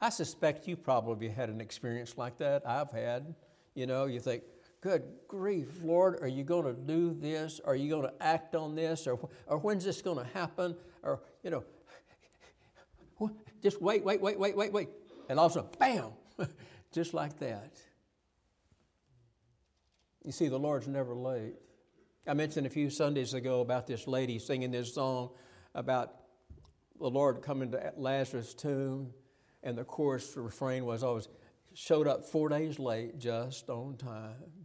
I 0.00 0.10
suspect 0.10 0.66
you 0.66 0.76
probably 0.76 1.28
had 1.28 1.48
an 1.50 1.60
experience 1.60 2.16
like 2.16 2.38
that. 2.38 2.62
I've 2.66 2.90
had. 2.90 3.34
You 3.74 3.86
know, 3.86 4.06
you 4.06 4.18
think, 4.18 4.42
good 4.80 5.02
grief, 5.28 5.68
Lord, 5.82 6.20
are 6.22 6.28
you 6.28 6.44
going 6.44 6.64
to 6.64 6.72
do 6.72 7.14
this? 7.14 7.60
Are 7.64 7.76
you 7.76 7.90
going 7.90 8.08
to 8.08 8.14
act 8.20 8.54
on 8.54 8.74
this? 8.74 9.06
Or, 9.06 9.18
or 9.46 9.58
when's 9.58 9.84
this 9.84 10.02
going 10.02 10.18
to 10.18 10.32
happen? 10.32 10.76
Or, 11.02 11.20
you 11.42 11.50
know, 11.50 11.64
just 13.62 13.80
wait, 13.80 14.04
wait, 14.04 14.20
wait, 14.20 14.38
wait, 14.38 14.56
wait, 14.56 14.72
wait. 14.72 14.88
And 15.28 15.38
also, 15.38 15.68
bam, 15.78 16.12
just 16.92 17.14
like 17.14 17.38
that. 17.40 17.78
You 20.24 20.32
see, 20.32 20.48
the 20.48 20.58
Lord's 20.58 20.88
never 20.88 21.14
late. 21.14 21.54
I 22.26 22.34
mentioned 22.34 22.66
a 22.66 22.70
few 22.70 22.90
Sundays 22.90 23.34
ago 23.34 23.60
about 23.60 23.86
this 23.86 24.06
lady 24.06 24.38
singing 24.38 24.70
this 24.70 24.94
song 24.94 25.30
about 25.74 26.14
the 26.98 27.08
Lord 27.08 27.42
coming 27.42 27.70
to 27.70 27.92
Lazarus' 27.96 28.52
tomb, 28.54 29.12
and 29.62 29.76
the 29.76 29.84
chorus 29.84 30.36
refrain 30.36 30.84
was 30.84 31.02
always, 31.02 31.28
showed 31.72 32.06
up 32.06 32.24
four 32.24 32.48
days 32.48 32.78
late, 32.78 33.18
just 33.18 33.70
on 33.70 33.96
time. 33.96 34.59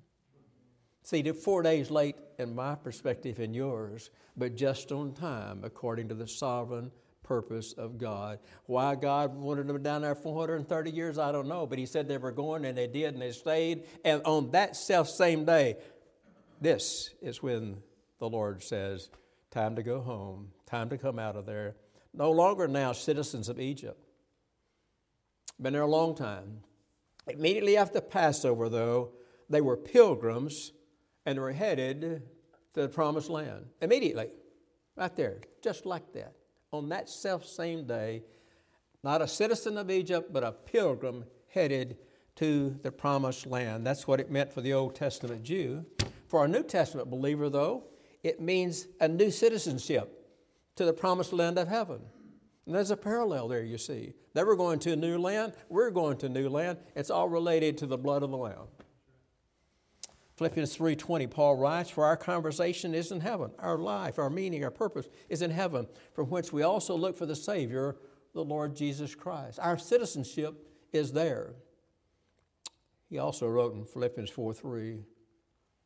See, 1.05 1.21
they're 1.21 1.35
four 1.35 1.61
days 1.61 1.91
late 1.91 2.15
in 2.39 2.55
my 2.55 2.73
perspective 2.73 3.37
and 3.37 3.55
yours, 3.55 4.09
but 4.35 4.55
just 4.55 4.91
on 4.91 5.13
time 5.13 5.61
according 5.63 6.07
to 6.07 6.15
the 6.15 6.27
sovereign 6.27 6.91
purpose 7.21 7.73
of 7.73 7.99
God. 7.99 8.39
Why 8.65 8.95
God 8.95 9.35
wanted 9.35 9.67
them 9.67 9.83
down 9.83 10.01
there 10.01 10.15
430 10.15 10.89
years, 10.89 11.19
I 11.19 11.31
don't 11.31 11.47
know, 11.47 11.67
but 11.67 11.77
He 11.77 11.85
said 11.85 12.07
they 12.07 12.17
were 12.17 12.31
going 12.31 12.65
and 12.65 12.75
they 12.75 12.87
did 12.87 13.13
and 13.13 13.21
they 13.21 13.33
stayed. 13.33 13.83
And 14.03 14.23
on 14.25 14.49
that 14.51 14.75
self 14.75 15.07
same 15.07 15.45
day, 15.45 15.77
this 16.59 17.11
is 17.21 17.43
when 17.43 17.83
the 18.17 18.27
Lord 18.27 18.63
says, 18.63 19.11
Time 19.51 19.75
to 19.75 19.83
go 19.83 20.01
home, 20.01 20.53
time 20.65 20.89
to 20.89 20.97
come 20.97 21.19
out 21.19 21.35
of 21.35 21.45
there. 21.45 21.75
No 22.15 22.31
longer 22.31 22.67
now 22.67 22.93
citizens 22.93 23.47
of 23.47 23.59
Egypt. 23.59 24.03
Been 25.61 25.73
there 25.73 25.83
a 25.83 25.87
long 25.87 26.15
time. 26.15 26.61
Immediately 27.27 27.77
after 27.77 28.01
Passover, 28.01 28.69
though, 28.69 29.11
they 29.51 29.61
were 29.61 29.77
pilgrims 29.77 30.71
and 31.25 31.39
were 31.39 31.51
headed 31.51 32.23
to 32.73 32.81
the 32.81 32.89
promised 32.89 33.29
land 33.29 33.65
immediately, 33.81 34.29
right 34.95 35.15
there, 35.15 35.41
just 35.63 35.85
like 35.85 36.13
that. 36.13 36.33
On 36.71 36.89
that 36.89 37.09
self 37.09 37.45
same 37.45 37.85
day, 37.85 38.23
not 39.03 39.21
a 39.21 39.27
citizen 39.27 39.77
of 39.77 39.91
Egypt, 39.91 40.33
but 40.33 40.43
a 40.43 40.51
pilgrim 40.51 41.25
headed 41.49 41.97
to 42.35 42.77
the 42.83 42.91
promised 42.91 43.45
land. 43.47 43.85
That's 43.85 44.07
what 44.07 44.19
it 44.19 44.29
meant 44.29 44.51
for 44.51 44.61
the 44.61 44.73
Old 44.73 44.95
Testament 44.95 45.43
Jew. 45.43 45.85
For 46.27 46.43
a 46.43 46.47
New 46.47 46.63
Testament 46.63 47.09
believer, 47.09 47.49
though, 47.49 47.85
it 48.23 48.41
means 48.41 48.87
a 48.99 49.07
new 49.07 49.31
citizenship 49.31 50.25
to 50.75 50.85
the 50.85 50.93
promised 50.93 51.31
land 51.31 51.57
of 51.57 51.67
heaven. 51.67 52.01
And 52.65 52.75
there's 52.75 52.91
a 52.91 52.97
parallel 52.97 53.47
there, 53.47 53.63
you 53.63 53.77
see. 53.77 54.13
They 54.33 54.43
were 54.43 54.55
going 54.55 54.79
to 54.79 54.93
a 54.93 54.95
new 54.95 55.17
land, 55.17 55.53
we're 55.69 55.91
going 55.91 56.17
to 56.17 56.25
a 56.25 56.29
new 56.29 56.49
land. 56.49 56.79
It's 56.95 57.09
all 57.09 57.29
related 57.29 57.77
to 57.79 57.85
the 57.85 57.97
blood 57.97 58.23
of 58.23 58.31
the 58.31 58.37
Lamb. 58.37 58.67
Philippians 60.35 60.75
3:20 60.75 61.27
Paul 61.27 61.55
writes 61.55 61.89
for 61.89 62.03
our 62.03 62.17
conversation 62.17 62.93
is 62.93 63.11
in 63.11 63.21
heaven. 63.21 63.51
Our 63.57 63.77
life 63.77 64.19
our 64.19 64.29
meaning 64.29 64.63
our 64.63 64.71
purpose 64.71 65.07
is 65.29 65.41
in 65.41 65.51
heaven 65.51 65.87
from 66.13 66.29
which 66.29 66.51
we 66.51 66.61
also 66.61 66.95
look 66.95 67.15
for 67.15 67.25
the 67.25 67.35
savior 67.35 67.97
the 68.33 68.43
Lord 68.43 68.75
Jesus 68.75 69.15
Christ. 69.15 69.59
Our 69.61 69.77
citizenship 69.77 70.67
is 70.91 71.13
there. 71.13 71.55
He 73.09 73.17
also 73.17 73.47
wrote 73.47 73.75
in 73.75 73.85
Philippians 73.85 74.29
4:3 74.29 75.05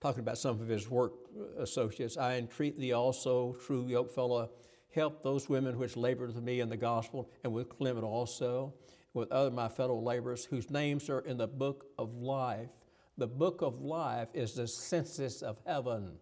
talking 0.02 0.22
about 0.22 0.38
some 0.38 0.60
of 0.60 0.68
his 0.68 0.90
work 0.90 1.14
associates 1.58 2.18
I 2.18 2.38
entreat 2.38 2.80
thee 2.80 2.94
also 2.94 3.54
true 3.54 3.86
yokefellow 3.86 4.50
help 4.92 5.22
those 5.22 5.48
women 5.48 5.78
which 5.78 5.96
labor 5.96 6.26
with 6.26 6.42
me 6.42 6.60
in 6.60 6.70
the 6.70 6.78
gospel 6.78 7.30
and 7.44 7.54
with 7.54 7.70
Clement 7.70 8.04
also 8.04 8.74
with 9.14 9.32
other 9.32 9.52
my 9.52 9.68
fellow 9.68 10.00
laborers 10.00 10.46
whose 10.46 10.72
names 10.72 11.10
are 11.10 11.20
in 11.20 11.38
the 11.38 11.48
book 11.48 11.86
of 12.00 12.16
life 12.16 12.79
the 13.20 13.28
book 13.28 13.62
of 13.62 13.82
life 13.82 14.30
is 14.34 14.54
the 14.54 14.68
census 14.68 15.42
of 15.42 15.58
heaven. 15.66 16.14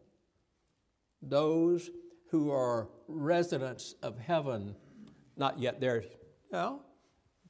Those 1.21 1.89
who 2.31 2.51
are 2.51 2.89
residents 3.07 3.95
of 4.01 4.19
heaven, 4.19 4.75
not 5.37 5.59
yet 5.59 5.79
there, 5.79 6.03
well, 6.51 6.83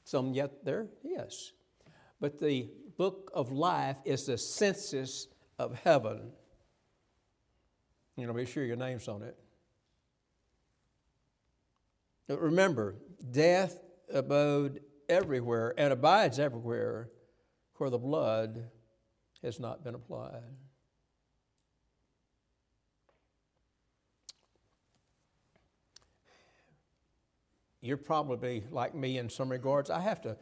some 0.03 0.33
yet 0.33 0.63
there, 0.65 0.87
yes. 1.03 1.53
But 2.19 2.39
the 2.39 2.69
book 2.97 3.31
of 3.33 3.51
life 3.51 3.97
is 4.05 4.25
the 4.25 4.37
census 4.37 5.27
of 5.57 5.79
heaven. 5.79 6.31
You 8.15 8.27
know, 8.27 8.33
be 8.33 8.45
sure 8.45 8.65
your 8.65 8.75
name's 8.75 9.07
on 9.07 9.21
it. 9.23 9.37
But 12.27 12.41
remember, 12.41 12.95
death 13.31 13.79
abode 14.13 14.81
everywhere 15.07 15.73
and 15.77 15.93
abides 15.93 16.39
everywhere 16.39 17.09
where 17.75 17.89
the 17.89 17.97
blood 17.97 18.69
has 19.47 19.59
not 19.59 19.83
been 19.83 19.95
applied. 19.95 20.43
You're 27.81 27.97
probably 27.97 28.63
like 28.69 28.93
me 28.93 29.17
in 29.17 29.29
some 29.29 29.49
regards. 29.49 29.89
I 29.89 30.01
have 30.01 30.21
to 30.21 30.37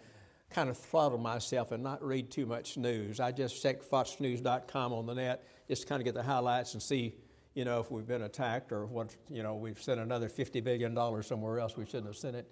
kind 0.50 0.69
of 0.69 0.77
throttle 0.77 1.17
myself 1.17 1.71
and 1.71 1.83
not 1.83 2.03
read 2.03 2.31
too 2.31 2.45
much 2.45 2.77
news. 2.77 3.19
I 3.19 3.31
just 3.31 3.62
check 3.62 3.83
foxnews.com 3.83 4.93
on 4.93 5.05
the 5.05 5.13
net, 5.15 5.43
just 5.67 5.83
to 5.83 5.88
kind 5.88 6.01
of 6.01 6.05
get 6.05 6.13
the 6.13 6.24
highlights 6.24 6.74
and 6.74 6.81
see, 6.81 7.15
you 7.53 7.65
know, 7.65 7.79
if 7.79 7.91
we've 7.91 8.07
been 8.07 8.24
attacked 8.24 8.71
or 8.71 8.85
what, 8.85 9.15
you 9.29 9.43
know, 9.43 9.55
we've 9.55 9.81
sent 9.81 10.00
another 10.00 10.29
$50 10.29 10.63
billion 10.63 11.24
somewhere 11.24 11.59
else 11.59 11.77
we 11.77 11.85
shouldn't 11.85 12.07
have 12.07 12.17
sent 12.17 12.35
it 12.35 12.50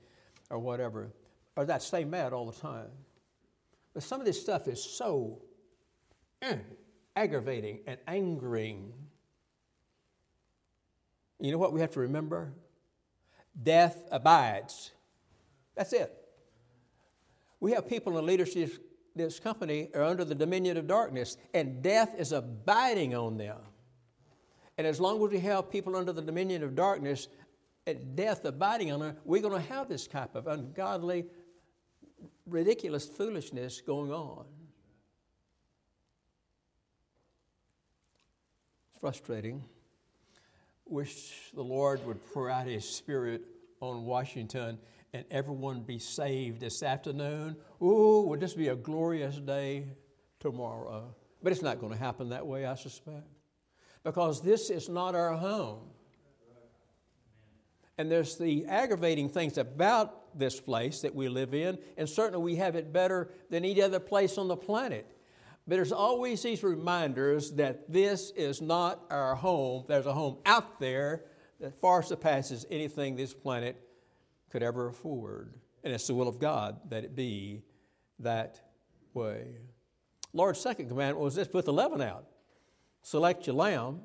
or 0.50 0.60
whatever. 0.60 1.12
or 1.56 1.66
that 1.66 1.82
stay 1.82 2.04
mad 2.04 2.34
all 2.34 2.46
the 2.46 2.60
time. 2.60 2.90
But 3.94 4.04
some 4.04 4.20
of 4.20 4.26
this 4.26 4.40
stuff 4.40 4.68
is 4.68 4.84
so 4.84 5.42
aggravating 7.16 7.80
and 7.88 7.98
angering. 8.08 8.94
You 11.40 11.52
know 11.52 11.58
what 11.58 11.74
we 11.74 11.82
have 11.82 11.92
to 11.92 12.02
remember? 12.02 12.54
Death 13.62 14.04
abides. 14.12 14.92
That's 15.76 15.94
it. 15.94 16.12
We 17.60 17.72
have 17.74 17.88
people 17.88 18.12
in 18.12 18.26
the 18.26 18.32
leadership 18.32 18.84
this 19.16 19.40
company 19.40 19.90
are 19.94 20.04
under 20.04 20.26
the 20.26 20.36
dominion 20.36 20.78
of 20.78 20.88
darkness, 20.88 21.38
and 21.54 21.84
death 21.84 22.16
is 22.18 22.32
abiding 22.32 23.14
on 23.14 23.38
them. 23.38 23.58
And 24.78 24.88
as 24.88 25.00
long 25.00 25.24
as 25.24 25.32
we 25.32 25.40
have 25.40 25.70
people 25.70 25.96
under 25.96 26.12
the 26.12 26.22
dominion 26.22 26.64
of 26.64 26.76
darkness 26.76 27.28
and 27.86 28.16
death 28.16 28.44
abiding 28.46 28.92
on 28.92 29.02
them, 29.02 29.18
we're 29.24 29.42
going 29.42 29.54
to 29.62 29.70
have 29.70 29.88
this 29.88 30.08
type 30.08 30.34
of 30.34 30.48
ungodly, 30.48 31.26
ridiculous 32.48 33.06
foolishness 33.06 33.82
going 33.82 34.12
on. 34.12 34.46
Frustrating. 39.04 39.62
Wish 40.86 41.52
the 41.54 41.62
Lord 41.62 42.06
would 42.06 42.26
pour 42.32 42.50
out 42.50 42.68
His 42.68 42.88
Spirit 42.88 43.42
on 43.82 44.06
Washington 44.06 44.80
and 45.12 45.26
everyone 45.30 45.82
be 45.82 46.00
saved 46.00 46.62
this 46.62 46.82
afternoon. 46.82 47.58
Ooh, 47.82 48.24
would 48.30 48.40
this 48.40 48.54
be 48.54 48.70
a 48.70 48.78
glorious 48.78 49.36
day 49.36 49.88
tomorrow? 50.40 51.14
But 51.42 51.52
it's 51.52 51.62
not 51.62 51.82
going 51.82 51.92
to 51.92 52.00
happen 52.00 52.30
that 52.30 52.48
way, 52.48 52.66
I 52.66 52.76
suspect, 52.76 53.28
because 54.06 54.42
this 54.42 54.70
is 54.70 54.88
not 54.88 55.16
our 55.16 55.34
home. 55.34 55.82
And 57.98 58.10
there's 58.10 58.38
the 58.38 58.66
aggravating 58.68 59.28
things 59.28 59.58
about 59.58 60.40
this 60.40 60.62
place 60.62 61.02
that 61.02 61.14
we 61.14 61.28
live 61.28 61.54
in, 61.54 61.78
and 61.98 62.08
certainly 62.08 62.42
we 62.42 62.56
have 62.56 62.78
it 62.78 62.94
better 62.94 63.32
than 63.50 63.66
any 63.66 63.82
other 63.82 64.00
place 64.00 64.38
on 64.38 64.48
the 64.48 64.56
planet. 64.56 65.14
But 65.68 65.76
there's 65.76 65.92
always 65.92 66.42
these 66.42 66.64
reminders 66.64 67.52
that 67.54 67.92
this 67.92 68.32
is 68.32 68.62
not 68.62 69.06
our 69.10 69.36
home. 69.36 69.86
There's 69.88 70.06
a 70.06 70.14
home 70.14 70.38
out 70.46 70.80
there 70.80 71.24
that 71.62 71.80
far 71.80 72.04
surpasses 72.04 72.66
anything 72.70 73.16
this 73.16 73.34
planet 73.34 73.80
could 74.50 74.62
ever 74.62 74.88
afford. 74.88 75.54
And 75.84 75.94
it's 75.94 76.08
the 76.08 76.14
will 76.14 76.28
of 76.28 76.40
God 76.40 76.80
that 76.90 77.04
it 77.04 77.16
be 77.16 77.64
that 78.20 78.60
way. 79.14 79.58
Lord's 80.34 80.60
second 80.60 80.90
commandment 80.90 81.24
was 81.24 81.36
this 81.36 81.48
put 81.48 81.66
the 81.66 81.74
leaven 81.74 82.02
out. 82.02 82.26
Select 83.02 83.48
your 83.48 83.56
lamb, 83.56 84.02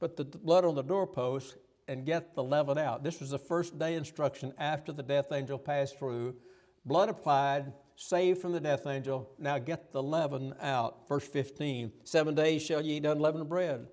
put 0.00 0.16
the 0.16 0.24
blood 0.24 0.64
on 0.64 0.74
the 0.74 0.82
doorpost, 0.82 1.56
and 1.86 2.04
get 2.04 2.34
the 2.34 2.42
leaven 2.42 2.76
out. 2.76 3.02
This 3.02 3.20
was 3.20 3.30
the 3.30 3.38
first 3.38 3.78
day 3.78 3.94
instruction 3.94 4.52
after 4.58 4.92
the 4.92 5.02
death 5.02 5.32
angel 5.32 5.58
passed 5.58 5.98
through. 5.98 6.36
Blood 6.84 7.08
applied, 7.08 7.72
saved 8.00 8.40
from 8.40 8.52
the 8.52 8.60
death 8.60 8.86
angel. 8.86 9.28
Now 9.38 9.58
get 9.58 9.92
the 9.92 10.02
leaven 10.02 10.54
out. 10.60 11.06
Verse 11.08 11.26
15 11.26 11.92
Seven 12.04 12.34
days 12.34 12.62
shall 12.62 12.80
ye 12.80 12.96
eat 12.96 13.04
unleavened 13.04 13.48
bread. 13.48 13.86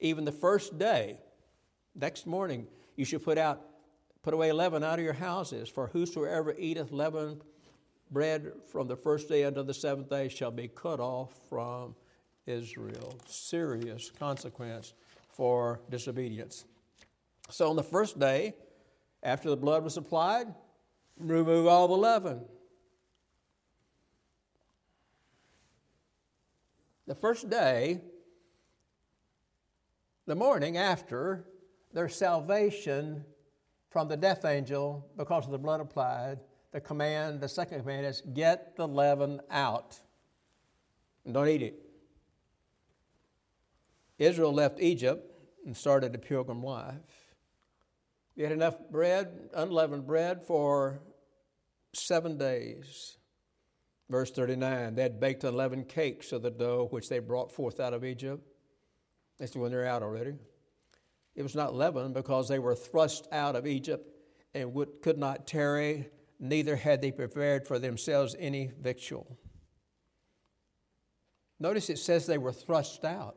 Even 0.00 0.24
the 0.24 0.32
first 0.32 0.78
day, 0.78 1.20
next 1.94 2.26
morning, 2.26 2.66
you 2.96 3.04
should 3.04 3.24
put 3.24 3.38
out 3.38 3.62
Put 4.24 4.32
away 4.32 4.52
leaven 4.52 4.82
out 4.82 4.98
of 4.98 5.04
your 5.04 5.12
houses, 5.12 5.68
for 5.68 5.88
whosoever 5.88 6.54
eateth 6.56 6.90
leavened 6.90 7.42
bread 8.10 8.52
from 8.72 8.88
the 8.88 8.96
first 8.96 9.28
day 9.28 9.44
unto 9.44 9.62
the 9.62 9.74
seventh 9.74 10.08
day 10.08 10.30
shall 10.30 10.50
be 10.50 10.66
cut 10.66 10.98
off 10.98 11.34
from 11.50 11.94
Israel. 12.46 13.18
Serious 13.26 14.10
consequence 14.18 14.94
for 15.28 15.78
disobedience. 15.90 16.64
So 17.50 17.68
on 17.68 17.76
the 17.76 17.82
first 17.82 18.18
day, 18.18 18.54
after 19.22 19.50
the 19.50 19.58
blood 19.58 19.84
was 19.84 19.98
applied, 19.98 20.46
remove 21.18 21.66
all 21.66 21.86
the 21.86 21.94
leaven. 21.94 22.40
The 27.06 27.14
first 27.14 27.50
day, 27.50 28.00
the 30.26 30.34
morning 30.34 30.76
after 30.76 31.44
their 31.92 32.08
salvation 32.08 33.24
from 33.90 34.08
the 34.08 34.16
death 34.16 34.44
angel 34.44 35.06
because 35.16 35.44
of 35.44 35.52
the 35.52 35.58
blood 35.58 35.80
applied. 35.80 36.40
The 36.72 36.80
command, 36.80 37.40
the 37.40 37.48
second 37.48 37.80
command 37.80 38.06
is 38.06 38.22
get 38.32 38.74
the 38.76 38.88
leaven 38.88 39.40
out 39.50 40.00
and 41.24 41.34
don't 41.34 41.48
eat 41.48 41.62
it. 41.62 41.74
Israel 44.18 44.52
left 44.52 44.80
Egypt 44.80 45.30
and 45.66 45.76
started 45.76 46.14
a 46.14 46.18
pilgrim 46.18 46.62
life. 46.62 47.34
They 48.36 48.42
had 48.42 48.52
enough 48.52 48.76
bread, 48.90 49.50
unleavened 49.54 50.06
bread, 50.06 50.42
for 50.42 51.00
seven 51.92 52.36
days. 52.36 53.18
Verse 54.10 54.30
39 54.30 54.94
they 54.94 55.02
had 55.02 55.20
baked 55.20 55.44
unleavened 55.44 55.88
cakes 55.88 56.32
of 56.32 56.42
the 56.42 56.50
dough 56.50 56.88
which 56.90 57.08
they 57.08 57.18
brought 57.18 57.52
forth 57.52 57.80
out 57.80 57.94
of 57.94 58.04
Egypt. 58.04 58.42
That's 59.38 59.56
when 59.56 59.70
they're 59.70 59.86
out 59.86 60.02
already. 60.02 60.34
It 61.34 61.42
was 61.42 61.54
not 61.54 61.74
leavened 61.74 62.14
because 62.14 62.48
they 62.48 62.58
were 62.58 62.76
thrust 62.76 63.26
out 63.32 63.56
of 63.56 63.66
Egypt 63.66 64.08
and 64.54 64.72
would, 64.74 65.02
could 65.02 65.18
not 65.18 65.46
tarry, 65.46 66.08
neither 66.38 66.76
had 66.76 67.02
they 67.02 67.10
prepared 67.10 67.66
for 67.66 67.78
themselves 67.78 68.36
any 68.38 68.70
victual. 68.80 69.36
Notice 71.58 71.90
it 71.90 71.98
says 71.98 72.26
they 72.26 72.38
were 72.38 72.52
thrust 72.52 73.04
out. 73.04 73.36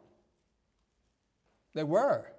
They 1.73 1.84
were. 1.84 2.32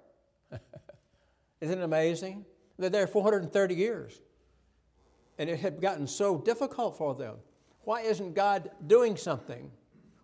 Isn't 1.61 1.79
it 1.79 1.83
amazing? 1.83 2.45
They're 2.77 2.89
there 2.89 3.07
430 3.07 3.75
years. 3.75 4.21
And 5.37 5.49
it 5.49 5.59
had 5.59 5.81
gotten 5.81 6.07
so 6.07 6.37
difficult 6.37 6.97
for 6.97 7.15
them. 7.15 7.37
Why 7.89 8.01
isn't 8.01 8.35
God 8.35 8.69
doing 8.85 9.17
something? 9.17 9.71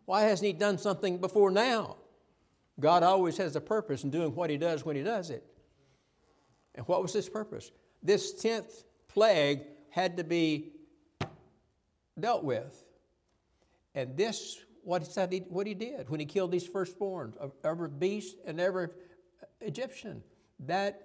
Why 0.06 0.22
hasn't 0.22 0.46
He 0.46 0.54
done 0.54 0.78
something 0.78 1.18
before 1.18 1.50
now? 1.50 1.96
God 2.80 3.02
always 3.02 3.38
has 3.38 3.56
a 3.56 3.60
purpose 3.60 4.04
in 4.04 4.12
doing 4.12 4.36
what 4.36 4.52
He 4.52 4.58
does 4.58 4.86
when 4.86 4.96
He 4.96 5.02
does 5.02 5.32
it. 5.32 5.44
And 6.76 6.88
what 6.88 7.02
was 7.02 7.12
His 7.12 7.28
purpose? 7.28 7.72
This 8.04 8.40
tenth 8.40 8.84
plague 9.08 9.62
had 9.90 10.18
to 10.18 10.24
be 10.24 10.74
dealt 12.20 12.44
with. 12.44 12.84
And 13.96 14.16
this, 14.16 14.60
what 14.84 15.02
he 15.02 15.10
said, 15.10 15.34
he, 15.34 15.40
what 15.40 15.66
he 15.66 15.74
did 15.74 16.08
when 16.08 16.20
he 16.20 16.28
killed 16.28 16.52
these 16.52 16.68
firstborns 16.68 17.36
of 17.38 17.52
every 17.64 17.90
beast 17.90 18.38
and 18.46 18.62
every 18.62 18.90
Egyptian. 19.62 20.22
That 20.68 21.02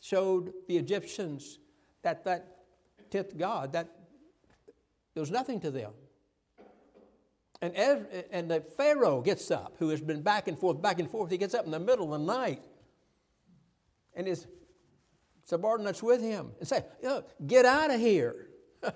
showed 0.00 0.54
the 0.68 0.78
Egyptians 0.78 1.58
that 2.00 2.24
that 2.24 2.60
tenth 3.10 3.36
God, 3.36 3.74
that 3.74 3.90
there 5.18 5.22
was 5.22 5.32
nothing 5.32 5.58
to 5.58 5.72
them. 5.72 5.90
And, 7.60 7.74
and 8.30 8.48
the 8.48 8.60
Pharaoh 8.76 9.20
gets 9.20 9.50
up, 9.50 9.74
who 9.80 9.88
has 9.88 10.00
been 10.00 10.22
back 10.22 10.46
and 10.46 10.56
forth, 10.56 10.80
back 10.80 11.00
and 11.00 11.10
forth. 11.10 11.28
He 11.28 11.38
gets 11.38 11.54
up 11.54 11.64
in 11.64 11.72
the 11.72 11.80
middle 11.80 12.14
of 12.14 12.20
the 12.20 12.24
night, 12.24 12.62
and 14.14 14.28
his 14.28 14.46
subordinates 15.44 16.04
with 16.04 16.20
him, 16.22 16.52
and 16.60 16.68
say, 16.68 16.84
"Get 17.44 17.64
out 17.64 17.90
of 17.90 17.98
here! 17.98 18.46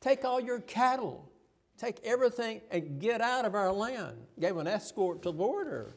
take 0.00 0.24
all 0.24 0.40
your 0.40 0.58
cattle, 0.58 1.30
take 1.78 2.00
everything, 2.02 2.60
and 2.72 3.00
get 3.00 3.20
out 3.20 3.44
of 3.44 3.54
our 3.54 3.72
land." 3.72 4.16
Gave 4.40 4.56
an 4.56 4.66
escort 4.66 5.22
to 5.22 5.30
the 5.30 5.38
border, 5.38 5.94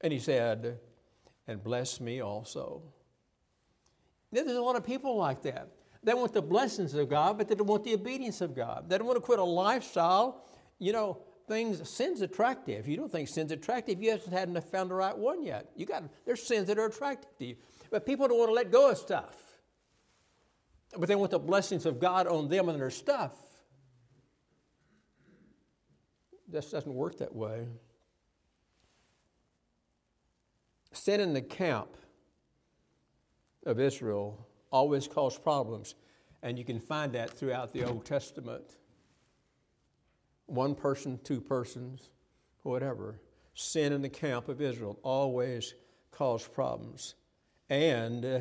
and 0.00 0.10
he 0.10 0.18
said, 0.18 0.78
"And 1.46 1.62
bless 1.62 2.00
me 2.00 2.22
also." 2.22 2.94
There's 4.32 4.56
a 4.56 4.62
lot 4.62 4.76
of 4.76 4.86
people 4.86 5.18
like 5.18 5.42
that. 5.42 5.75
They 6.02 6.14
want 6.14 6.32
the 6.32 6.42
blessings 6.42 6.94
of 6.94 7.08
God, 7.08 7.38
but 7.38 7.48
they 7.48 7.54
don't 7.54 7.66
want 7.66 7.84
the 7.84 7.94
obedience 7.94 8.40
of 8.40 8.54
God. 8.54 8.88
They 8.88 8.98
don't 8.98 9.06
want 9.06 9.16
to 9.16 9.20
quit 9.20 9.38
a 9.38 9.44
lifestyle. 9.44 10.44
You 10.78 10.92
know, 10.92 11.22
things, 11.48 11.88
sin's 11.88 12.20
attractive. 12.22 12.88
You 12.88 12.96
don't 12.96 13.10
think 13.10 13.28
sin's 13.28 13.52
attractive, 13.52 14.02
you 14.02 14.10
haven't 14.10 14.32
had 14.32 14.64
found 14.70 14.90
the 14.90 14.94
right 14.94 15.16
one 15.16 15.42
yet. 15.42 15.70
You 15.76 15.86
got 15.86 16.04
there's 16.24 16.42
sins 16.42 16.66
that 16.68 16.78
are 16.78 16.86
attractive 16.86 17.30
to 17.38 17.44
you. 17.46 17.56
But 17.90 18.04
people 18.04 18.28
don't 18.28 18.38
want 18.38 18.50
to 18.50 18.54
let 18.54 18.70
go 18.70 18.90
of 18.90 18.98
stuff. 18.98 19.36
But 20.96 21.08
they 21.08 21.14
want 21.14 21.30
the 21.30 21.38
blessings 21.38 21.86
of 21.86 22.00
God 22.00 22.26
on 22.26 22.48
them 22.48 22.68
and 22.68 22.80
their 22.80 22.90
stuff. 22.90 23.32
This 26.48 26.70
doesn't 26.70 26.92
work 26.92 27.18
that 27.18 27.34
way. 27.34 27.66
Sin 30.92 31.20
in 31.20 31.34
the 31.34 31.42
camp 31.42 31.96
of 33.64 33.80
Israel 33.80 34.46
always 34.76 35.08
cause 35.08 35.38
problems. 35.38 35.94
And 36.42 36.58
you 36.58 36.64
can 36.64 36.80
find 36.80 37.12
that 37.14 37.30
throughout 37.30 37.72
the 37.72 37.84
Old 37.84 38.04
Testament. 38.04 38.64
One 40.44 40.74
person, 40.74 41.18
two 41.24 41.40
persons, 41.40 42.10
whatever. 42.62 43.18
Sin 43.54 43.92
in 43.94 44.02
the 44.02 44.10
camp 44.10 44.48
of 44.48 44.60
Israel 44.60 44.98
always 45.02 45.74
caused 46.10 46.52
problems. 46.52 47.14
And 47.70 48.24
uh, 48.24 48.40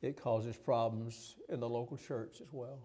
it 0.00 0.20
causes 0.20 0.56
problems 0.56 1.36
in 1.50 1.60
the 1.60 1.68
local 1.68 1.98
church 1.98 2.40
as 2.40 2.48
well. 2.50 2.80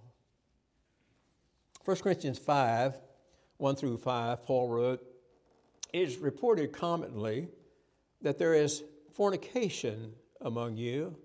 1 1.86 1.98
Corinthians 1.98 2.40
5 2.40 3.00
1 3.58 3.76
through 3.76 3.98
5, 3.98 4.44
Paul 4.44 4.70
wrote, 4.70 5.04
It 5.92 6.08
is 6.08 6.18
reported 6.18 6.72
commonly 6.72 7.50
that 8.22 8.38
there 8.38 8.54
is 8.54 8.84
fornication 9.12 10.14
among 10.40 10.78
you 10.78 11.18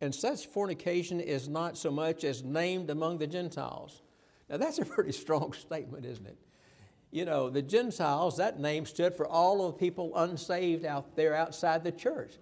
and 0.00 0.14
such 0.14 0.46
fornication 0.46 1.20
is 1.20 1.48
not 1.48 1.76
so 1.76 1.90
much 1.90 2.24
as 2.24 2.42
named 2.42 2.90
among 2.90 3.18
the 3.18 3.26
Gentiles. 3.26 4.02
Now, 4.48 4.56
that's 4.56 4.78
a 4.78 4.84
pretty 4.86 5.12
strong 5.12 5.52
statement, 5.52 6.06
isn't 6.06 6.26
it? 6.26 6.38
You 7.10 7.24
know, 7.24 7.50
the 7.50 7.62
Gentiles, 7.62 8.36
that 8.36 8.60
name 8.60 8.86
stood 8.86 9.14
for 9.14 9.26
all 9.26 9.66
of 9.66 9.74
the 9.74 9.78
people 9.78 10.12
unsaved 10.16 10.84
out 10.84 11.16
there 11.16 11.34
outside 11.34 11.82
the 11.82 11.92
church. 11.92 12.34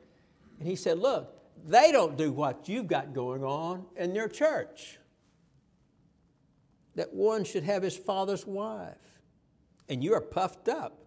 And 0.59 0.69
he 0.69 0.77
said, 0.77 0.99
Look, 0.99 1.35
they 1.67 1.91
don't 1.91 2.17
do 2.17 2.31
what 2.31 2.69
you've 2.69 2.87
got 2.87 3.15
going 3.15 3.43
on 3.43 3.87
in 3.97 4.15
your 4.15 4.29
church. 4.29 4.99
That 6.97 7.15
one 7.15 7.45
should 7.45 7.63
have 7.63 7.83
his 7.83 7.97
father's 7.97 8.47
wife. 8.47 8.97
And 9.89 10.05
you 10.05 10.15
are 10.15 10.21
puffed 10.21 10.69
up 10.69 11.03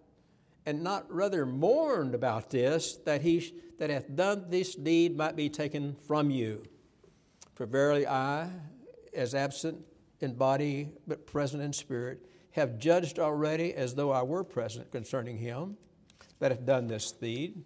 and 0.65 0.83
not 0.83 1.11
rather 1.11 1.45
mourned 1.45 2.13
about 2.13 2.49
this, 2.49 2.95
that 3.05 3.21
he 3.21 3.53
that 3.79 3.89
hath 3.89 4.15
done 4.15 4.45
this 4.49 4.75
deed 4.75 5.17
might 5.17 5.35
be 5.35 5.49
taken 5.49 5.95
from 6.07 6.29
you. 6.29 6.63
For 7.55 7.65
verily 7.65 8.05
I, 8.05 8.49
as 9.13 9.33
absent 9.33 9.83
in 10.19 10.35
body 10.35 10.89
but 11.07 11.25
present 11.25 11.63
in 11.63 11.73
spirit, 11.73 12.25
have 12.51 12.77
judged 12.77 13.17
already 13.17 13.73
as 13.73 13.95
though 13.95 14.11
I 14.11 14.21
were 14.21 14.43
present 14.43 14.91
concerning 14.91 15.37
him 15.37 15.77
that 16.39 16.51
hath 16.51 16.65
done 16.65 16.87
this 16.87 17.11
deed. 17.11 17.63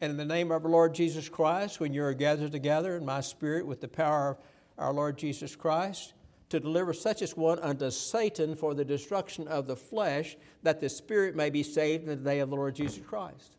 And 0.00 0.10
in 0.10 0.16
the 0.16 0.24
name 0.24 0.50
of 0.50 0.64
our 0.64 0.70
Lord 0.70 0.94
Jesus 0.94 1.28
Christ, 1.28 1.78
when 1.78 1.92
you 1.92 2.02
are 2.04 2.14
gathered 2.14 2.52
together 2.52 2.96
in 2.96 3.04
my 3.04 3.20
spirit 3.20 3.66
with 3.66 3.80
the 3.80 3.88
power 3.88 4.30
of 4.30 4.38
our 4.76 4.92
Lord 4.92 5.18
Jesus 5.18 5.54
Christ, 5.56 6.14
to 6.50 6.58
deliver 6.58 6.92
such 6.92 7.20
as 7.22 7.36
one 7.36 7.58
unto 7.58 7.90
Satan 7.90 8.54
for 8.54 8.74
the 8.74 8.84
destruction 8.84 9.46
of 9.48 9.66
the 9.66 9.76
flesh, 9.76 10.36
that 10.62 10.80
the 10.80 10.88
spirit 10.88 11.36
may 11.36 11.50
be 11.50 11.62
saved 11.62 12.04
in 12.04 12.08
the 12.08 12.16
day 12.16 12.40
of 12.40 12.50
the 12.50 12.56
Lord 12.56 12.74
Jesus 12.74 13.04
Christ. 13.04 13.56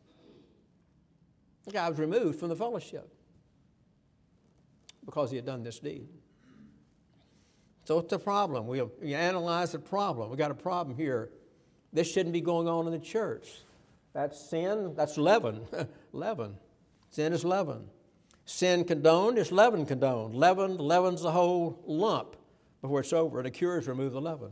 The 1.66 1.72
guy 1.72 1.90
was 1.90 2.00
removed 2.00 2.40
from 2.40 2.50
the 2.50 2.56
fellowship 2.56 3.08
because 5.06 5.30
he 5.30 5.36
had 5.36 5.46
done 5.46 5.64
this 5.64 5.80
deed. 5.80 6.08
So 7.86 7.96
what's 7.96 8.10
the 8.10 8.20
problem? 8.20 8.68
We, 8.68 8.82
we 8.82 9.14
analyze 9.14 9.72
the 9.72 9.80
problem. 9.80 10.30
We 10.30 10.38
got 10.38 10.52
a 10.52 10.56
problem 10.56 10.96
here. 10.96 11.30
This 11.94 12.12
shouldn't 12.12 12.34
be 12.34 12.42
going 12.42 12.68
on 12.68 12.86
in 12.86 12.92
the 12.94 13.00
church. 13.00 13.50
That's 14.14 14.40
sin. 14.40 14.94
That's 14.96 15.18
leaven. 15.18 15.62
leaven. 16.12 16.56
Sin 17.10 17.34
is 17.34 17.44
leaven. 17.44 17.88
Sin 18.46 18.84
condoned 18.84 19.38
is 19.38 19.52
leaven 19.52 19.86
condoned. 19.86 20.36
Leaven 20.36 20.78
leavens 20.78 21.22
the 21.22 21.32
whole 21.32 21.80
lump 21.86 22.36
before 22.82 23.02
it's 23.02 23.14
over. 23.14 23.42
The 23.44 23.52
cure 23.52 23.78
is 23.78 23.88
remove 23.88 24.14
the 24.14 24.22
leaven. 24.22 24.52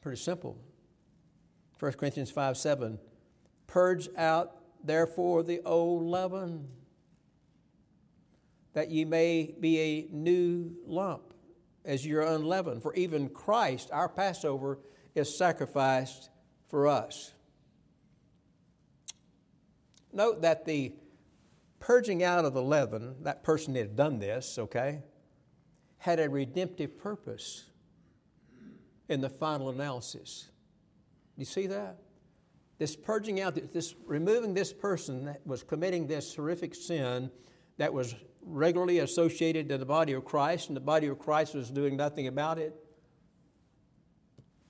Pretty 0.00 0.20
simple. 0.20 0.58
1 1.78 1.92
Corinthians 1.92 2.30
5 2.30 2.56
7. 2.56 2.98
Purge 3.66 4.08
out, 4.16 4.56
therefore, 4.82 5.42
the 5.42 5.60
old 5.64 6.04
leaven, 6.04 6.68
that 8.72 8.90
ye 8.90 9.04
may 9.04 9.54
be 9.58 9.78
a 9.80 10.08
new 10.10 10.74
lump, 10.86 11.34
as 11.84 12.04
you're 12.04 12.22
unleavened. 12.22 12.82
For 12.82 12.94
even 12.94 13.28
Christ, 13.28 13.90
our 13.92 14.08
Passover, 14.08 14.78
is 15.14 15.36
sacrificed 15.36 16.30
for 16.68 16.86
us. 16.86 17.32
Note 20.12 20.42
that 20.42 20.64
the 20.64 20.92
purging 21.78 22.22
out 22.22 22.44
of 22.44 22.52
the 22.52 22.62
leaven, 22.62 23.16
that 23.22 23.42
person 23.42 23.74
had 23.74 23.96
done 23.96 24.18
this, 24.18 24.58
okay, 24.58 25.02
had 26.00 26.18
a 26.18 26.28
redemptive 26.28 26.98
purpose 26.98 27.66
in 29.10 29.20
the 29.20 29.28
final 29.28 29.68
analysis. 29.68 30.48
You 31.36 31.44
see 31.44 31.66
that? 31.66 31.98
This 32.78 32.96
purging 32.96 33.40
out, 33.40 33.54
this 33.74 33.94
removing 34.06 34.54
this 34.54 34.72
person 34.72 35.26
that 35.26 35.46
was 35.46 35.62
committing 35.62 36.06
this 36.06 36.34
horrific 36.34 36.74
sin 36.74 37.30
that 37.76 37.92
was 37.92 38.14
regularly 38.40 39.00
associated 39.00 39.68
to 39.68 39.76
the 39.76 39.84
body 39.84 40.14
of 40.14 40.24
Christ, 40.24 40.68
and 40.68 40.76
the 40.76 40.80
body 40.80 41.06
of 41.06 41.18
Christ 41.18 41.54
was 41.54 41.70
doing 41.70 41.98
nothing 41.98 42.26
about 42.26 42.58
it. 42.58 42.74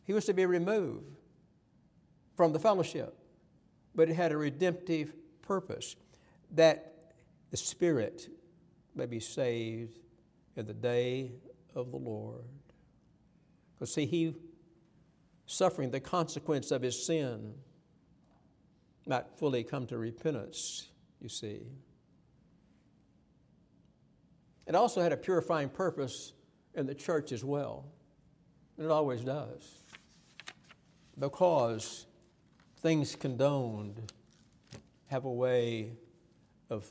He 0.03 0.13
was 0.13 0.25
to 0.25 0.35
be 0.35 0.47
removed 0.47 1.17
from 2.35 2.53
the 2.53 2.59
fellowship, 2.59 3.17
but 3.95 4.11
it 4.11 4.15
had 4.15 4.33
a 4.33 4.37
redemptive 4.37 5.15
purpose 5.43 5.95
that 6.51 7.13
the 7.53 7.57
Spirit 7.57 8.29
may 8.97 9.07
be 9.07 9.21
saved 9.21 10.01
in 10.57 10.67
the 10.67 10.75
day 10.75 11.33
of 11.75 11.91
the 11.91 11.97
Lord. 11.97 12.45
Because, 13.75 13.95
see, 13.95 14.07
he 14.07 14.35
suffering 15.47 15.91
the 15.91 16.01
consequence 16.01 16.71
of 16.71 16.83
his 16.83 17.07
sin 17.07 17.55
not 19.07 19.39
fully 19.39 19.65
come 19.65 19.87
to 19.87 19.99
repentance, 19.99 20.89
you 21.21 21.29
see. 21.29 21.63
It 24.67 24.75
also 24.75 25.01
had 25.01 25.13
a 25.13 25.17
purifying 25.17 25.69
purpose 25.69 26.33
in 26.75 26.87
the 26.87 26.95
church 26.95 27.33
as 27.33 27.45
well. 27.45 27.87
And 28.77 28.87
it 28.87 28.91
always 28.93 29.23
does. 29.23 29.69
Because 31.19 32.07
things 32.79 33.17
condoned 33.17 34.13
have 35.09 35.25
a 35.25 35.33
way 35.33 35.93
of 36.71 36.89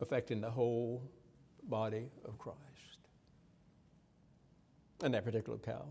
affecting 0.00 0.40
the 0.40 0.50
whole 0.50 1.02
body 1.68 2.08
of 2.24 2.38
Christ. 2.38 2.58
And 5.02 5.14
that 5.14 5.24
particular 5.24 5.58
cow. 5.58 5.86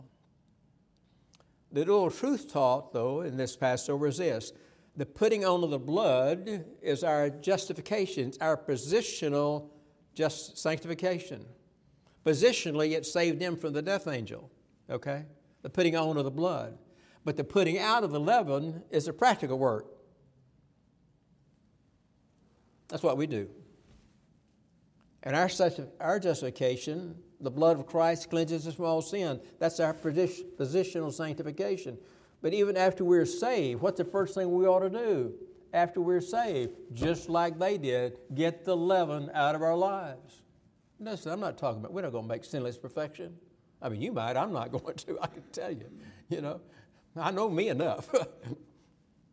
The 1.71 1.79
little 1.79 2.11
truth 2.11 2.51
taught, 2.51 2.93
though, 2.93 3.21
in 3.21 3.37
this 3.37 3.55
Passover 3.55 4.07
is 4.07 4.17
this 4.17 4.53
the 4.95 5.05
putting 5.05 5.43
on 5.43 5.63
of 5.63 5.71
the 5.71 5.79
blood 5.79 6.65
is 6.81 7.03
our 7.03 7.29
justification, 7.29 8.27
it's 8.27 8.37
our 8.39 8.55
positional 8.55 9.69
just 10.13 10.57
sanctification. 10.57 11.45
Positionally, 12.23 12.91
it 12.91 13.05
saved 13.05 13.41
him 13.41 13.57
from 13.57 13.73
the 13.73 13.81
death 13.81 14.07
angel, 14.07 14.51
okay? 14.89 15.25
The 15.63 15.69
putting 15.69 15.95
on 15.95 16.15
of 16.17 16.23
the 16.23 16.31
blood. 16.31 16.77
But 17.25 17.37
the 17.37 17.43
putting 17.43 17.79
out 17.79 18.03
of 18.03 18.11
the 18.11 18.19
leaven 18.19 18.83
is 18.91 19.07
a 19.07 19.13
practical 19.13 19.57
work. 19.57 19.87
That's 22.89 23.03
what 23.03 23.17
we 23.17 23.27
do. 23.27 23.49
And 25.23 25.35
our, 25.35 25.49
our 26.01 26.19
justification, 26.19 27.15
the 27.39 27.49
blood 27.49 27.79
of 27.79 27.87
Christ 27.87 28.29
cleanses 28.29 28.67
us 28.67 28.75
from 28.75 28.85
all 28.85 29.01
sin. 29.01 29.39
That's 29.57 29.79
our 29.79 29.93
positional 29.93 31.13
sanctification. 31.13 31.97
But 32.41 32.53
even 32.53 32.75
after 32.75 33.05
we're 33.05 33.25
saved, 33.25 33.81
what's 33.81 33.97
the 33.97 34.05
first 34.05 34.35
thing 34.35 34.51
we 34.51 34.65
ought 34.65 34.81
to 34.81 34.89
do? 34.89 35.33
After 35.73 36.01
we're 36.01 36.21
saved, 36.21 36.73
just 36.91 37.29
like 37.29 37.57
they 37.57 37.77
did, 37.77 38.19
get 38.35 38.65
the 38.65 38.75
leaven 38.75 39.31
out 39.33 39.55
of 39.55 39.61
our 39.61 39.75
lives. 39.75 40.41
Listen, 40.99 41.31
I'm 41.31 41.39
not 41.39 41.57
talking 41.57 41.79
about, 41.79 41.93
we're 41.93 42.01
not 42.01 42.11
going 42.11 42.25
to 42.25 42.27
make 42.27 42.43
sinless 42.43 42.77
perfection. 42.77 43.33
I 43.81 43.89
mean, 43.89 44.01
you 44.01 44.11
might, 44.11 44.35
I'm 44.35 44.51
not 44.51 44.71
going 44.83 44.95
to, 44.95 45.19
I 45.21 45.27
can 45.27 45.43
tell 45.53 45.71
you. 45.71 45.89
You 46.29 46.41
know, 46.41 46.61
I 47.15 47.31
know 47.31 47.49
me 47.49 47.69
enough. 47.69 48.09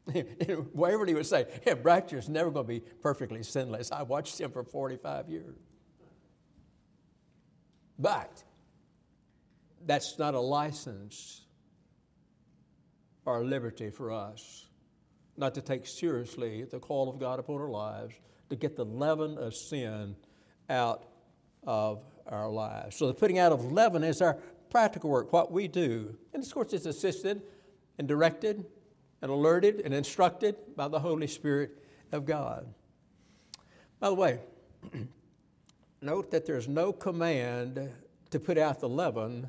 Waverly 0.72 1.14
would 1.14 1.26
say, 1.26 1.46
yeah, 1.66 1.74
Bratcher's 1.74 2.28
never 2.28 2.50
going 2.50 2.64
to 2.64 2.68
be 2.68 2.80
perfectly 2.80 3.42
sinless. 3.42 3.90
I 3.90 4.02
watched 4.02 4.40
him 4.40 4.52
for 4.52 4.62
45 4.62 5.28
years. 5.28 5.56
But 8.00 8.42
that's 9.86 10.18
not 10.18 10.34
a 10.34 10.40
license 10.40 11.42
or 13.24 13.42
a 13.42 13.44
liberty 13.44 13.90
for 13.90 14.10
us 14.10 14.66
not 15.36 15.54
to 15.54 15.62
take 15.62 15.86
seriously 15.86 16.64
the 16.64 16.78
call 16.78 17.08
of 17.08 17.18
God 17.18 17.38
upon 17.38 17.60
our 17.60 17.70
lives 17.70 18.14
to 18.50 18.56
get 18.56 18.76
the 18.76 18.84
leaven 18.84 19.38
of 19.38 19.54
sin 19.54 20.16
out 20.68 21.04
of 21.66 22.02
our 22.26 22.48
lives. 22.48 22.96
So 22.96 23.06
the 23.06 23.14
putting 23.14 23.38
out 23.38 23.52
of 23.52 23.72
leaven 23.72 24.04
is 24.04 24.20
our 24.20 24.34
practical 24.70 25.10
work, 25.10 25.32
what 25.32 25.50
we 25.50 25.66
do. 25.66 26.16
And 26.34 26.44
of 26.44 26.52
course, 26.52 26.72
it's 26.72 26.86
assisted 26.86 27.42
and 27.98 28.06
directed 28.06 28.66
and 29.22 29.30
alerted 29.30 29.80
and 29.80 29.94
instructed 29.94 30.56
by 30.76 30.88
the 30.88 30.98
Holy 30.98 31.26
Spirit 31.26 31.76
of 32.12 32.24
God. 32.24 32.66
By 33.98 34.08
the 34.08 34.14
way, 34.14 34.40
note 36.00 36.30
that 36.30 36.46
there's 36.46 36.68
no 36.68 36.92
command 36.92 37.90
to 38.30 38.40
put 38.40 38.58
out 38.58 38.80
the 38.80 38.88
leaven 38.88 39.48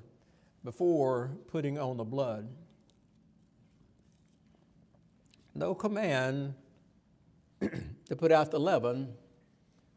before 0.63 1.31
putting 1.47 1.77
on 1.77 1.97
the 1.97 2.03
blood. 2.03 2.49
No 5.53 5.73
command 5.73 6.53
to 7.61 8.15
put 8.15 8.31
out 8.31 8.51
the 8.51 8.59
leaven 8.59 9.13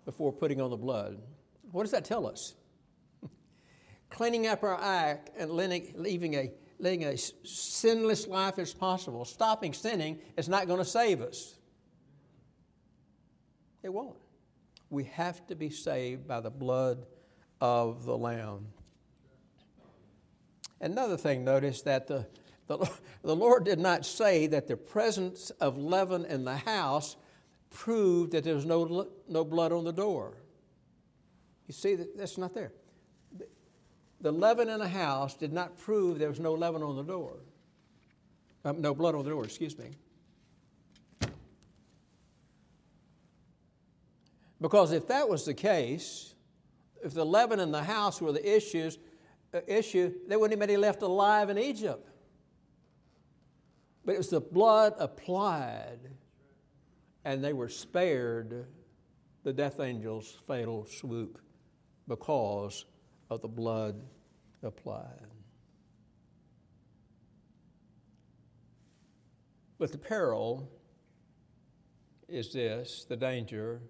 before 0.05 0.33
putting 0.33 0.61
on 0.61 0.71
the 0.71 0.77
blood. 0.77 1.21
What 1.71 1.83
does 1.83 1.93
that 1.93 2.05
tell 2.05 2.27
us? 2.27 2.55
Cleaning 4.11 4.47
up 4.47 4.63
our 4.63 4.81
act 4.81 5.31
and 5.37 5.51
leaving 5.51 6.35
a 6.35 6.53
a 6.85 7.17
sinless 7.17 8.27
life 8.27 8.59
as 8.59 8.75
possible, 8.75 9.25
stopping 9.25 9.73
sinning 9.73 10.19
is 10.37 10.49
not 10.49 10.67
going 10.67 10.79
to 10.79 10.85
save 10.85 11.23
us. 11.23 11.55
It 13.83 13.93
won't. 13.93 14.17
We 14.91 15.05
have 15.05 15.47
to 15.49 15.55
be 15.55 15.71
saved 15.71 16.27
by 16.27 16.41
the 16.41 16.51
blood 16.51 17.07
of 17.61 18.05
the 18.05 18.17
Lamb. 18.17 18.67
Another 20.81 21.17
thing, 21.17 21.45
notice 21.45 21.83
that 21.83 22.07
the, 22.07 22.27
the, 22.67 22.79
the 23.23 23.35
Lord 23.35 23.65
did 23.65 23.79
not 23.79 24.05
say 24.05 24.47
that 24.49 24.69
the 24.69 24.77
presence 24.77 25.51
of 25.61 25.79
leaven 25.79 26.25
in 26.25 26.45
the 26.45 26.57
house 26.57 27.17
proved 27.71 28.33
that 28.33 28.45
there 28.45 28.55
was 28.55 28.67
no, 28.67 29.09
no 29.29 29.45
blood 29.45 29.73
on 29.73 29.85
the 29.85 29.93
door. 29.93 30.35
You 31.67 31.75
see, 31.75 31.95
that 31.95 32.17
that's 32.17 32.39
not 32.39 32.55
there. 32.55 32.73
The 34.21 34.33
leaven 34.33 34.69
in 34.69 34.79
the 34.79 34.89
house 34.89 35.35
did 35.35 35.53
not 35.53 35.77
prove 35.77 36.19
there 36.19 36.29
was 36.29 36.41
no 36.41 36.55
leaven 36.55 36.83
on 36.83 36.97
the 36.97 37.03
door. 37.03 37.37
Um, 38.65 38.81
no 38.81 38.95
blood 38.95 39.15
on 39.15 39.25
the 39.25 39.31
door, 39.31 39.45
excuse 39.45 39.77
me. 39.79 39.97
Because 44.65 44.93
if 44.93 45.09
that 45.09 45.29
was 45.29 45.45
the 45.45 45.53
case, 45.53 46.35
if 47.05 47.13
the 47.13 47.27
leaven 47.27 47.61
in 47.61 47.71
the 47.71 47.83
house 47.83 48.19
were 48.23 48.33
the 48.33 48.57
issues, 48.57 48.97
uh, 49.53 49.61
issue, 49.67 50.15
there 50.27 50.39
wouldn't 50.39 50.59
have 50.59 50.67
been 50.67 50.75
any 50.75 50.79
left 50.79 51.03
alive 51.03 51.51
in 51.51 51.59
Egypt. 51.59 52.09
But 54.07 54.15
it 54.15 54.17
was 54.17 54.31
the 54.31 54.41
blood 54.41 54.95
applied, 54.99 55.99
and 57.27 57.45
they 57.45 57.53
were 57.53 57.69
spared 57.69 58.65
the 59.43 59.53
death 59.53 59.81
angel's 59.81 60.39
fatal 60.47 60.87
swoop 60.87 61.39
because 62.09 62.87
of 63.29 63.43
the 63.43 63.49
blood 63.49 64.01
applied. 64.63 65.27
But 69.79 69.93
the 69.93 69.99
peril 69.99 70.71
is 72.31 72.51
this 72.55 73.05
the 73.07 73.17
danger 73.19 73.83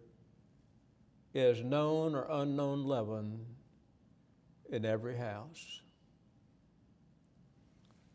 is 1.35 1.63
known 1.63 2.15
or 2.15 2.27
unknown 2.31 2.85
leaven 2.85 3.45
in 4.71 4.85
every 4.85 5.17
house. 5.17 5.81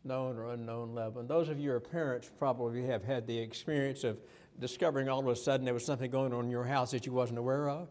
Known 0.02 0.38
or 0.38 0.52
unknown 0.52 0.94
leaven. 0.94 1.26
Those 1.26 1.50
of 1.50 1.60
you 1.60 1.70
who 1.70 1.76
are 1.76 1.80
parents 1.80 2.30
probably 2.38 2.86
have 2.86 3.04
had 3.04 3.26
the 3.26 3.38
experience 3.38 4.02
of 4.02 4.18
discovering 4.58 5.08
all 5.08 5.20
of 5.20 5.26
a 5.26 5.36
sudden 5.36 5.64
there 5.64 5.74
was 5.74 5.84
something 5.84 6.10
going 6.10 6.32
on 6.32 6.46
in 6.46 6.50
your 6.50 6.64
house 6.64 6.90
that 6.92 7.04
you 7.04 7.12
wasn't 7.12 7.38
aware 7.38 7.68
of. 7.68 7.88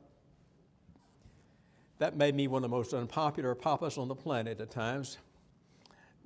That 1.99 2.15
made 2.15 2.33
me 2.33 2.47
one 2.47 2.63
of 2.63 2.69
the 2.69 2.75
most 2.75 2.93
unpopular 2.93 3.53
papas 3.53 3.97
on 3.97 4.07
the 4.07 4.15
planet 4.15 4.59
at 4.59 4.71
times 4.71 5.17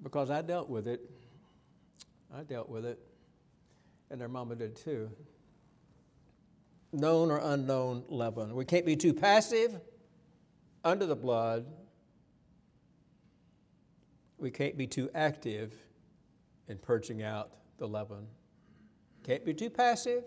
because 0.02 0.30
I 0.30 0.42
dealt 0.42 0.70
with 0.70 0.88
it. 0.88 1.02
I 2.34 2.44
dealt 2.44 2.70
with 2.70 2.86
it, 2.86 3.00
and 4.10 4.20
their 4.20 4.28
mama 4.28 4.56
did 4.56 4.76
too. 4.76 5.12
Known 6.94 7.32
or 7.32 7.40
unknown 7.40 8.04
leaven. 8.08 8.54
We 8.54 8.66
can't 8.66 8.86
be 8.86 8.96
too 8.96 9.14
passive 9.14 9.82
under 10.84 11.08
the 11.08 11.16
blood. 11.16 11.66
We 14.38 14.52
can't 14.52 14.78
be 14.78 14.86
too 14.86 15.10
active 15.16 15.74
in 16.68 16.78
purging 16.78 17.24
out 17.24 17.52
the 17.78 17.88
leaven. 17.88 18.28
Can't 19.24 19.44
be 19.44 19.56
too 19.56 19.72
passive 19.72 20.24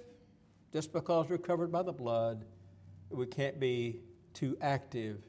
just 0.72 0.92
because 0.92 1.28
we're 1.28 1.38
covered 1.38 1.70
by 1.70 1.82
the 1.82 1.92
blood. 1.92 2.44
We 3.10 3.26
can't 3.26 3.60
be 3.60 4.00
too 4.34 4.56
active 4.60 5.22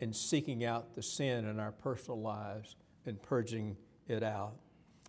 in 0.00 0.12
seeking 0.12 0.64
out 0.64 0.94
the 0.94 1.02
sin 1.02 1.46
in 1.46 1.60
our 1.60 1.72
personal 1.72 2.20
lives 2.20 2.74
and 3.06 3.22
purging 3.22 3.76
it 4.08 4.22
out. 4.22 4.56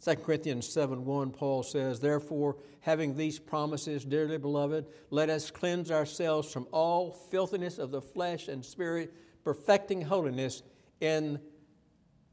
2 0.03 0.15
Corinthians 0.15 0.67
7 0.67 1.05
1, 1.05 1.31
Paul 1.31 1.63
says, 1.63 1.99
Therefore, 1.99 2.57
having 2.81 3.15
these 3.15 3.39
promises, 3.39 4.05
dearly 4.05 4.37
beloved, 4.37 4.85
let 5.09 5.29
us 5.29 5.51
cleanse 5.51 5.91
ourselves 5.91 6.51
from 6.51 6.67
all 6.71 7.11
filthiness 7.11 7.77
of 7.77 7.91
the 7.91 8.01
flesh 8.01 8.47
and 8.47 8.63
spirit, 8.63 9.13
perfecting 9.43 10.01
holiness 10.01 10.61
in 11.01 11.39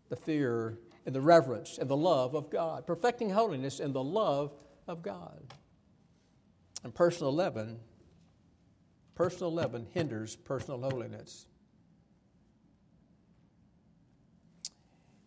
the 0.08 0.16
fear 0.16 0.78
and 1.06 1.14
the 1.14 1.20
reverence 1.20 1.78
and 1.78 1.88
the 1.88 1.96
love 1.96 2.34
of 2.34 2.50
God. 2.50 2.86
Perfecting 2.86 3.30
holiness 3.30 3.80
in 3.80 3.92
the 3.92 4.02
love 4.02 4.52
of 4.86 5.02
God. 5.02 5.42
And 6.82 6.94
personal 6.94 7.34
leaven, 7.34 7.80
personal 9.14 9.52
leaven 9.52 9.86
hinders 9.92 10.36
personal 10.36 10.80
holiness. 10.80 11.46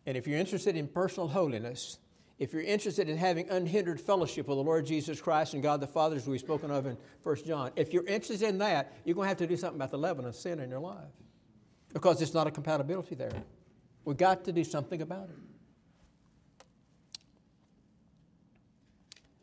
And 0.05 0.15
if 0.15 0.25
you're 0.25 0.39
interested 0.39 0.77
in 0.77 0.87
personal 0.87 1.27
holiness, 1.27 1.99
if 2.39 2.53
you're 2.53 2.61
interested 2.61 3.09
in 3.09 3.17
having 3.17 3.49
unhindered 3.49 3.99
fellowship 3.99 4.47
with 4.47 4.57
the 4.57 4.63
Lord 4.63 4.85
Jesus 4.85 5.19
Christ 5.19 5.55
and 5.55 5.63
God 5.63 5.81
the 5.81 5.87
Father, 5.87 6.15
as 6.15 6.27
we've 6.27 6.39
spoken 6.39 6.69
of 6.69 6.85
in 6.85 6.97
1 7.23 7.35
John, 7.45 7.71
if 7.75 7.93
you're 7.93 8.05
interested 8.05 8.47
in 8.47 8.59
that, 8.59 8.93
you're 9.05 9.15
going 9.15 9.25
to 9.25 9.29
have 9.29 9.37
to 9.37 9.47
do 9.47 9.57
something 9.57 9.77
about 9.77 9.89
the 9.89 9.97
leaven 9.97 10.25
of 10.25 10.35
sin 10.35 10.59
in 10.59 10.69
your 10.69 10.79
life 10.79 11.09
because 11.93 12.21
it's 12.21 12.33
not 12.33 12.45
a 12.45 12.51
compatibility 12.51 13.15
there. 13.15 13.31
We've 14.05 14.17
got 14.17 14.45
to 14.45 14.51
do 14.51 14.63
something 14.63 15.01
about 15.01 15.29
it. 15.29 15.35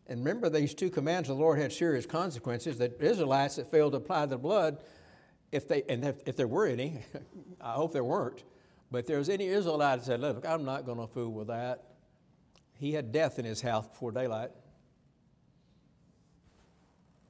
And 0.06 0.20
remember, 0.20 0.48
these 0.48 0.74
two 0.74 0.90
commands 0.90 1.28
of 1.28 1.36
the 1.36 1.42
Lord 1.42 1.58
had 1.58 1.72
serious 1.72 2.06
consequences. 2.06 2.78
The 2.78 2.92
Israelites 3.02 3.56
that 3.56 3.70
failed 3.70 3.92
to 3.92 3.98
apply 3.98 4.26
the 4.26 4.38
blood, 4.38 4.82
if 5.50 5.66
they 5.66 5.82
and 5.88 6.04
if, 6.04 6.16
if 6.26 6.36
there 6.36 6.46
were 6.46 6.66
any, 6.66 7.00
I 7.60 7.72
hope 7.72 7.92
there 7.92 8.04
weren't, 8.04 8.44
but 8.90 8.98
if 8.98 9.06
there 9.06 9.18
was 9.18 9.30
any 9.30 9.46
Israelite 9.46 10.00
that 10.00 10.04
said, 10.04 10.20
Look, 10.20 10.46
I'm 10.46 10.64
not 10.64 10.84
going 10.84 10.98
to 10.98 11.06
fool 11.06 11.32
with 11.32 11.48
that, 11.48 11.93
he 12.84 12.92
had 12.92 13.12
death 13.12 13.38
in 13.38 13.46
his 13.46 13.62
house 13.62 13.86
before 13.86 14.12
daylight. 14.12 14.50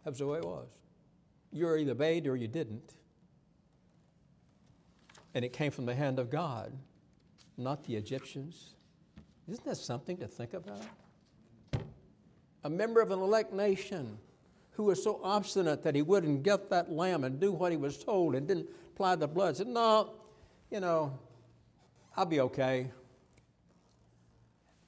That's 0.04 0.18
the 0.18 0.26
way 0.26 0.38
it 0.38 0.44
was. 0.44 0.66
You 1.52 1.66
were 1.66 1.78
either 1.78 1.92
obeyed 1.92 2.26
or 2.26 2.34
you 2.34 2.48
didn't. 2.48 2.94
And 5.32 5.44
it 5.44 5.52
came 5.52 5.70
from 5.70 5.86
the 5.86 5.94
hand 5.94 6.18
of 6.18 6.28
God, 6.28 6.72
not 7.56 7.84
the 7.84 7.94
Egyptians. 7.94 8.74
Isn't 9.48 9.64
that 9.64 9.76
something 9.76 10.16
to 10.16 10.26
think 10.26 10.54
about? 10.54 10.82
A 12.64 12.68
member 12.70 13.00
of 13.00 13.12
an 13.12 13.20
elect 13.20 13.52
nation 13.52 14.18
who 14.72 14.82
was 14.82 15.00
so 15.00 15.20
obstinate 15.22 15.84
that 15.84 15.94
he 15.94 16.02
wouldn't 16.02 16.42
get 16.42 16.68
that 16.70 16.90
lamb 16.90 17.22
and 17.22 17.38
do 17.38 17.52
what 17.52 17.70
he 17.70 17.78
was 17.78 17.96
told 17.96 18.34
and 18.34 18.48
didn't 18.48 18.68
apply 18.92 19.14
the 19.14 19.28
blood 19.28 19.56
said, 19.56 19.68
No, 19.68 20.14
you 20.68 20.80
know, 20.80 21.16
I'll 22.16 22.26
be 22.26 22.40
okay. 22.40 22.90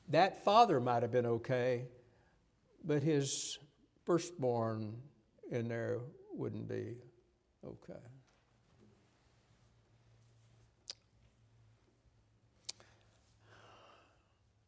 That 0.08 0.44
father 0.44 0.80
might 0.80 1.02
have 1.02 1.10
been 1.10 1.26
okay, 1.26 1.86
but 2.84 3.02
his 3.02 3.58
firstborn 4.04 4.96
in 5.50 5.68
there 5.68 5.98
wouldn't 6.32 6.68
be 6.68 6.94
okay. 7.64 7.98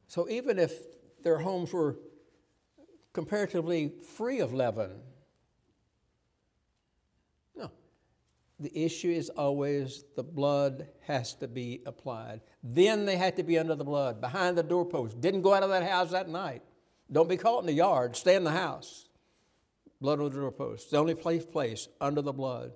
So 0.08 0.28
even 0.28 0.58
if 0.58 0.72
their 1.22 1.38
homes 1.38 1.72
were 1.72 1.96
comparatively 3.12 3.92
free 4.16 4.40
of 4.40 4.52
leaven, 4.54 5.02
the 8.60 8.76
issue 8.76 9.10
is 9.10 9.28
always 9.30 10.04
the 10.16 10.22
blood 10.24 10.88
has 11.06 11.34
to 11.34 11.46
be 11.46 11.80
applied. 11.86 12.40
Then 12.62 13.04
they 13.04 13.16
had 13.16 13.36
to 13.36 13.44
be 13.44 13.58
under 13.58 13.76
the 13.76 13.84
blood, 13.84 14.20
behind 14.20 14.58
the 14.58 14.62
doorpost. 14.64 15.20
Didn't 15.20 15.42
go 15.42 15.54
out 15.54 15.62
of 15.62 15.70
that 15.70 15.88
house 15.88 16.10
that 16.10 16.28
night. 16.28 16.62
Don't 17.10 17.28
be 17.28 17.36
caught 17.36 17.60
in 17.60 17.66
the 17.66 17.72
yard. 17.72 18.16
Stay 18.16 18.34
in 18.34 18.44
the 18.44 18.50
house. 18.50 19.08
Blood 20.00 20.18
on 20.18 20.30
the 20.30 20.40
doorpost. 20.40 20.90
The 20.90 20.98
only 20.98 21.14
place, 21.14 21.46
place 21.46 21.88
under 22.00 22.20
the 22.20 22.32
blood. 22.32 22.72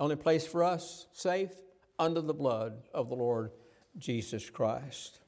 Only 0.00 0.16
place 0.16 0.46
for 0.46 0.64
us 0.64 1.06
safe 1.12 1.52
under 1.98 2.20
the 2.20 2.34
blood 2.34 2.82
of 2.92 3.08
the 3.08 3.14
Lord 3.14 3.52
Jesus 3.98 4.50
Christ. 4.50 5.20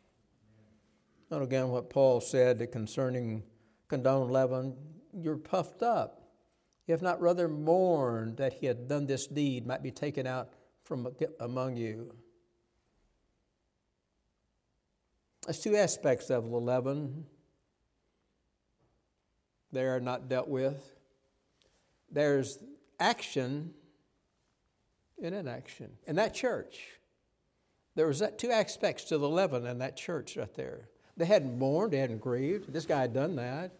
And 1.30 1.42
again, 1.42 1.68
what 1.68 1.88
Paul 1.88 2.20
said 2.20 2.66
concerning 2.72 3.44
condone 3.88 4.28
leaven, 4.28 4.76
you're 5.12 5.36
puffed 5.36 5.82
up 5.82 6.23
if 6.86 7.00
not 7.00 7.20
rather 7.20 7.48
mourn 7.48 8.36
that 8.36 8.54
he 8.54 8.66
had 8.66 8.88
done 8.88 9.06
this 9.06 9.26
deed 9.26 9.66
might 9.66 9.82
be 9.82 9.90
taken 9.90 10.26
out 10.26 10.50
from 10.82 11.08
among 11.40 11.76
you. 11.76 12.14
There's 15.46 15.60
two 15.60 15.76
aspects 15.76 16.30
of 16.30 16.44
the 16.50 16.56
leaven. 16.56 17.26
They 19.72 19.84
are 19.84 20.00
not 20.00 20.28
dealt 20.28 20.48
with. 20.48 20.94
There's 22.10 22.58
action 23.00 23.74
and 25.22 25.34
inaction. 25.34 25.90
In 26.06 26.16
that 26.16 26.34
church, 26.34 26.80
there 27.94 28.06
was 28.06 28.20
that 28.20 28.38
two 28.38 28.50
aspects 28.50 29.04
to 29.04 29.18
the 29.18 29.28
leaven 29.28 29.66
in 29.66 29.78
that 29.78 29.96
church 29.96 30.36
right 30.36 30.52
there. 30.54 30.88
They 31.16 31.26
hadn't 31.26 31.58
mourned, 31.58 31.92
they 31.92 31.98
hadn't 31.98 32.20
grieved. 32.20 32.72
This 32.72 32.86
guy 32.86 33.02
had 33.02 33.14
done 33.14 33.36
that. 33.36 33.72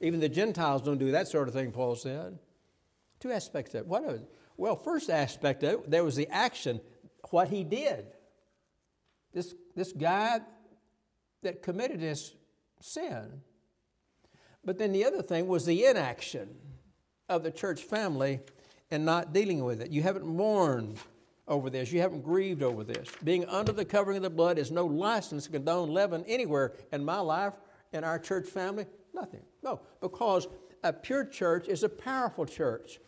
Even 0.00 0.20
the 0.20 0.28
Gentiles 0.28 0.82
don't 0.82 0.98
do 0.98 1.10
that 1.12 1.28
sort 1.28 1.48
of 1.48 1.54
thing, 1.54 1.72
Paul 1.72 1.94
said. 1.94 2.38
Two 3.18 3.30
aspects 3.30 3.74
of 3.74 3.82
it. 3.82 3.86
What 3.86 4.04
well, 4.56 4.76
first 4.76 5.10
aspect 5.10 5.62
of 5.62 5.70
it, 5.70 5.90
there 5.90 6.04
was 6.04 6.16
the 6.16 6.28
action, 6.28 6.80
what 7.30 7.48
he 7.48 7.64
did. 7.64 8.06
This, 9.32 9.54
this 9.74 9.92
guy 9.92 10.40
that 11.42 11.62
committed 11.62 12.00
this 12.00 12.34
sin. 12.80 13.40
But 14.64 14.78
then 14.78 14.92
the 14.92 15.04
other 15.04 15.22
thing 15.22 15.46
was 15.46 15.64
the 15.64 15.86
inaction 15.86 16.56
of 17.28 17.42
the 17.42 17.50
church 17.50 17.82
family 17.82 18.40
and 18.90 19.04
not 19.04 19.32
dealing 19.32 19.64
with 19.64 19.80
it. 19.80 19.90
You 19.90 20.02
haven't 20.02 20.26
mourned 20.26 20.98
over 21.48 21.70
this. 21.70 21.90
You 21.92 22.00
haven't 22.00 22.22
grieved 22.22 22.62
over 22.62 22.84
this. 22.84 23.08
Being 23.24 23.46
under 23.46 23.72
the 23.72 23.84
covering 23.84 24.18
of 24.18 24.22
the 24.22 24.30
blood 24.30 24.58
is 24.58 24.70
no 24.70 24.84
license 24.84 25.44
to 25.44 25.52
condone 25.52 25.90
leaven 25.90 26.24
anywhere 26.26 26.74
in 26.92 27.04
my 27.04 27.20
life, 27.20 27.54
in 27.92 28.04
our 28.04 28.18
church 28.18 28.48
family. 28.48 28.86
Nothing. 29.14 29.42
No, 29.62 29.80
because 30.00 30.48
a 30.82 30.92
pure 30.92 31.24
church 31.24 31.68
is 31.68 31.82
a 31.82 31.88
powerful 31.88 32.46
church. 32.46 33.00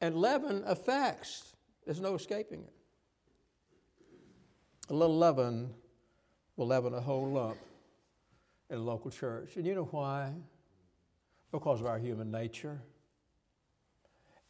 And 0.00 0.16
leaven 0.16 0.62
affects 0.66 1.54
There's 1.84 2.00
no 2.00 2.14
escaping 2.14 2.60
it. 2.62 2.72
A 4.88 4.94
little 4.94 5.16
leaven 5.16 5.70
will 6.56 6.66
leaven 6.66 6.94
a 6.94 7.00
whole 7.00 7.28
lump 7.28 7.58
in 8.70 8.78
a 8.78 8.82
local 8.82 9.10
church. 9.10 9.56
And 9.56 9.66
you 9.66 9.74
know 9.74 9.88
why? 9.90 10.32
Because 11.52 11.80
of 11.80 11.86
our 11.86 11.98
human 11.98 12.30
nature. 12.30 12.80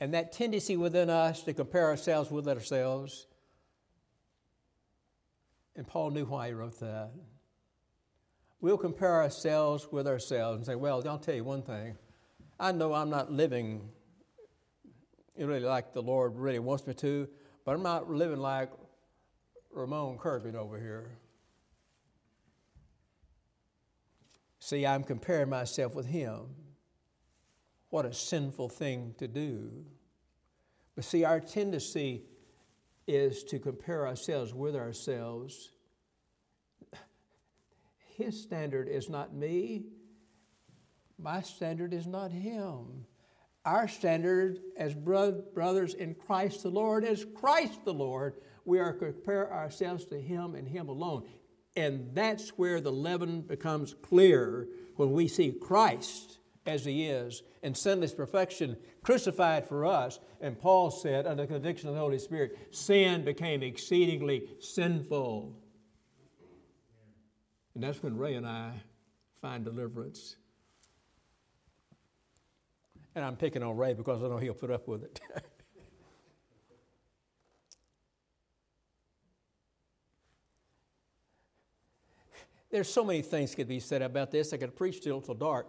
And 0.01 0.13
that 0.15 0.33
tendency 0.33 0.77
within 0.77 1.11
us 1.11 1.43
to 1.43 1.55
compare 1.55 1.87
ourselves 1.87 2.31
with 2.31 2.49
ourselves. 2.49 3.27
And 5.75 5.87
Paul 5.87 6.11
knew 6.11 6.25
why 6.25 6.49
he 6.49 6.55
wrote 6.55 6.81
that. 6.81 7.11
We'll 8.61 8.79
compare 8.79 9.23
ourselves 9.23 9.89
with 9.91 10.07
ourselves 10.07 10.57
and 10.57 10.67
say, 10.67 10.75
well, 10.75 11.03
I'll 11.07 11.19
tell 11.19 11.35
you 11.35 11.45
one 11.45 11.63
thing. 11.63 11.97
I 12.59 12.73
know 12.73 12.95
I'm 12.95 13.11
not 13.11 13.31
living 13.31 13.91
really 15.45 15.61
like 15.61 15.93
the 15.93 16.03
Lord 16.03 16.37
really 16.37 16.59
wants 16.59 16.87
me 16.87 16.95
to, 16.95 17.29
but 17.65 17.75
I'm 17.75 17.83
not 17.83 18.11
living 18.11 18.39
like 18.39 18.71
Ramon 19.71 20.17
Kirby 20.19 20.57
over 20.57 20.79
here. 20.79 21.19
See, 24.59 24.87
I'm 24.87 25.05
comparing 25.05 25.51
myself 25.51 25.95
with 25.95 26.07
him. 26.07 26.47
What 27.91 28.07
a 28.07 28.13
sinful 28.13 28.71
thing 28.71 29.15
to 29.19 29.29
do. 29.29 29.85
But 30.95 31.05
see, 31.05 31.25
our 31.25 31.41
tendency 31.41 32.25
is 33.07 33.45
to 33.45 33.59
compare 33.59 34.07
ourselves 34.07 34.53
with 34.55 34.75
ourselves. 34.75 35.71
His 38.17 38.41
standard 38.41 38.89
is 38.89 39.09
not 39.09 39.35
me, 39.35 39.85
my 41.19 41.43
standard 41.43 41.93
is 41.93 42.07
not 42.07 42.31
him. 42.31 43.07
Our 43.65 43.89
standard 43.89 44.61
as 44.77 44.95
brothers 44.95 45.95
in 45.95 46.15
Christ 46.15 46.63
the 46.63 46.71
Lord 46.71 47.05
is 47.05 47.27
Christ 47.35 47.85
the 47.85 47.93
Lord. 47.93 48.35
We 48.65 48.79
are 48.79 48.93
to 48.93 49.13
compare 49.13 49.53
ourselves 49.53 50.05
to 50.07 50.21
Him 50.21 50.55
and 50.55 50.69
Him 50.69 50.89
alone. 50.89 51.25
And 51.75 52.11
that's 52.15 52.51
where 52.51 52.81
the 52.81 52.93
leaven 52.93 53.43
becomes 53.43 53.95
clear 54.03 54.69
when 54.95 55.11
we 55.11 55.27
see 55.27 55.51
Christ 55.51 56.39
as 56.65 56.85
He 56.85 57.07
is 57.07 57.43
in 57.63 57.75
sinless 57.75 58.15
perfection, 58.15 58.77
crucified 59.03 59.67
for 59.67 59.85
us. 59.85 60.21
And 60.41 60.59
Paul 60.59 60.93
said, 60.93 61.27
under 61.27 61.43
the 61.43 61.53
conviction 61.53 61.89
of 61.89 61.97
the 61.97 62.01
Holy 62.01 62.21
Spirit, 62.21 62.57
sin 62.71 63.25
became 63.25 63.65
exceedingly 63.65 64.49
sinful. 64.61 65.57
And 67.77 67.85
that's 67.85 68.03
when 68.03 68.17
Ray 68.17 68.35
and 68.37 68.47
I 68.47 68.73
find 69.43 69.63
deliverance. 69.63 70.37
And 73.15 73.23
I'm 73.23 73.37
picking 73.37 73.63
on 73.63 73.77
Ray 73.77 73.93
because 73.93 74.23
I 74.23 74.29
know 74.29 74.39
he'll 74.39 74.55
put 74.55 74.71
up 74.71 74.89
with 74.89 75.05
it. 75.05 75.21
There's 82.71 82.91
so 82.91 83.05
many 83.05 83.21
things 83.21 83.55
could 83.55 83.69
be 83.69 83.81
said 83.81 84.01
about 84.01 84.31
this. 84.31 84.55
I 84.55 84.57
could 84.57 84.75
preach 84.75 85.03
till 85.03 85.21
till 85.21 85.35
dark. 85.35 85.69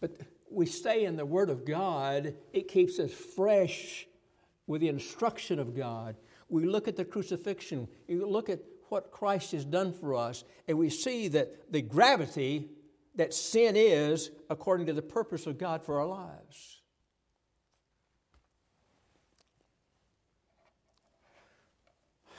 But 0.00 0.20
we 0.50 0.66
stay 0.66 1.04
in 1.04 1.14
the 1.14 1.24
Word 1.24 1.48
of 1.48 1.64
God, 1.64 2.34
it 2.52 2.66
keeps 2.66 2.98
us 2.98 3.12
fresh 3.12 4.08
with 4.66 4.80
the 4.80 4.88
instruction 4.88 5.60
of 5.60 5.76
God. 5.76 6.16
We 6.48 6.64
look 6.64 6.88
at 6.88 6.96
the 6.96 7.04
crucifixion, 7.04 7.86
you 8.08 8.28
look 8.28 8.50
at 8.50 8.58
what 8.88 9.10
Christ 9.10 9.52
has 9.52 9.64
done 9.64 9.92
for 9.92 10.14
us, 10.14 10.44
and 10.68 10.78
we 10.78 10.90
see 10.90 11.28
that 11.28 11.72
the 11.72 11.82
gravity 11.82 12.68
that 13.16 13.34
sin 13.34 13.76
is 13.76 14.30
according 14.50 14.86
to 14.86 14.92
the 14.92 15.02
purpose 15.02 15.46
of 15.46 15.58
God 15.58 15.82
for 15.82 16.00
our 16.00 16.06
lives. 16.06 16.80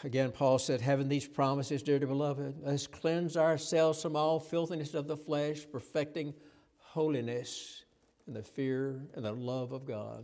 Again, 0.04 0.32
Paul 0.32 0.60
said, 0.60 0.80
having 0.80 1.10
these 1.10 1.28
promises, 1.28 1.82
dear 1.82 1.98
to 1.98 2.06
beloved, 2.06 2.58
let's 2.62 2.86
cleanse 2.86 3.36
ourselves 3.36 4.02
from 4.02 4.16
all 4.16 4.40
filthiness 4.40 4.94
of 4.94 5.08
the 5.08 5.18
flesh, 5.18 5.66
perfecting 5.72 6.36
holiness 6.78 7.84
in 8.28 8.34
the 8.34 8.44
fear 8.44 9.02
and 9.16 9.26
the 9.26 9.32
love 9.32 9.72
of 9.72 9.86
God. 9.86 10.24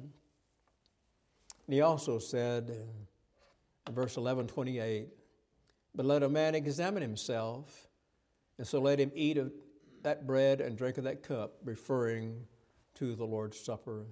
And 1.65 1.73
he 1.73 1.81
also 1.81 2.19
said 2.19 2.69
in 3.87 3.93
verse 3.93 4.17
11 4.17 4.47
28, 4.47 5.07
But 5.95 6.05
let 6.05 6.23
a 6.23 6.29
man 6.29 6.55
examine 6.55 7.01
himself, 7.01 7.87
and 8.57 8.67
so 8.67 8.79
let 8.79 8.99
him 8.99 9.11
eat 9.13 9.37
of 9.37 9.51
that 10.01 10.25
bread 10.25 10.59
and 10.59 10.77
drink 10.77 10.97
of 10.97 11.03
that 11.05 11.23
cup, 11.23 11.57
referring 11.63 12.45
to 12.95 13.15
the 13.15 13.25
Lord's 13.25 13.59
Supper. 13.59 14.05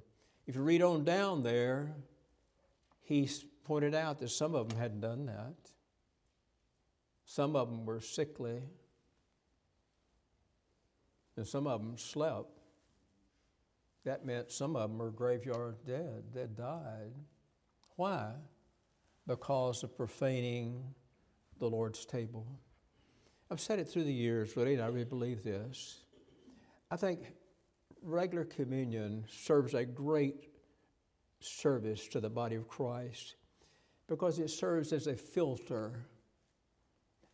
If 0.47 0.55
you 0.55 0.61
read 0.61 0.81
on 0.81 1.03
down 1.03 1.43
there, 1.43 1.93
he's 3.01 3.43
pointed 3.63 3.95
out 3.95 4.19
that 4.19 4.29
some 4.29 4.55
of 4.55 4.69
them 4.69 4.77
hadn't 4.77 5.01
done 5.01 5.25
that. 5.25 5.55
Some 7.25 7.55
of 7.55 7.69
them 7.69 7.85
were 7.85 7.99
sickly, 7.99 8.61
and 11.35 11.47
some 11.47 11.67
of 11.67 11.81
them 11.81 11.97
slept. 11.97 12.59
That 14.03 14.25
meant 14.25 14.51
some 14.51 14.75
of 14.75 14.89
them 14.89 14.97
were 14.97 15.11
graveyard 15.11 15.77
dead, 15.85 16.23
that 16.33 16.55
died. 16.55 17.13
Why? 17.95 18.33
Because 19.27 19.83
of 19.83 19.95
profaning 19.95 20.95
the 21.62 21.69
Lord's 21.69 22.06
table. 22.06 22.45
I've 23.52 23.62
said 23.62 23.78
it 23.78 23.88
through 23.88 24.06
the 24.06 24.13
years, 24.13 24.58
really, 24.58 24.74
and 24.74 24.82
I 24.82 24.88
really 24.88 25.06
believe 25.06 25.43
this. 25.43 26.02
I 26.89 26.97
think 26.97 27.19
regular 28.02 28.45
communion 28.45 29.26
serves 29.30 29.76
a 29.76 29.86
great 29.86 30.50
service 31.39 32.08
to 32.10 32.19
the 32.19 32.30
body 32.30 32.56
of 32.56 32.67
Christ 32.67 33.36
because 34.08 34.39
it 34.39 34.50
serves 34.50 34.91
as 34.91 35.06
a 35.06 35.15
filter. 35.15 36.08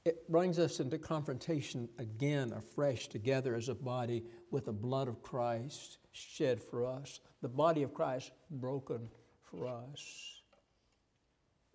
It 0.04 0.30
brings 0.30 0.60
us 0.60 0.82
into 0.82 0.98
confrontation 0.98 1.88
again, 1.98 2.52
afresh, 2.52 3.08
together 3.08 3.56
as 3.56 3.70
a 3.70 3.76
body 3.76 4.26
with 4.52 4.66
the 4.66 4.74
blood 4.74 5.08
of 5.08 5.24
Christ 5.24 6.00
shed 6.12 6.62
for 6.62 6.86
us, 6.86 7.22
the 7.42 7.48
body 7.48 7.84
of 7.84 7.94
Christ 7.94 8.32
broken 8.52 9.08
for 9.42 9.68
us. 9.68 10.42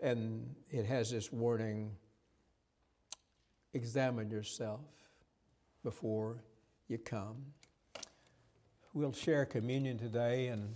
And 0.02 0.54
it 0.70 0.84
has 0.84 1.10
this 1.10 1.32
warning 1.32 1.92
examine 3.74 4.30
yourself 4.30 4.80
before 5.82 6.42
you 6.88 6.98
come. 6.98 7.36
We'll 8.94 9.12
share 9.12 9.46
communion 9.46 9.98
today, 9.98 10.48
and 10.48 10.74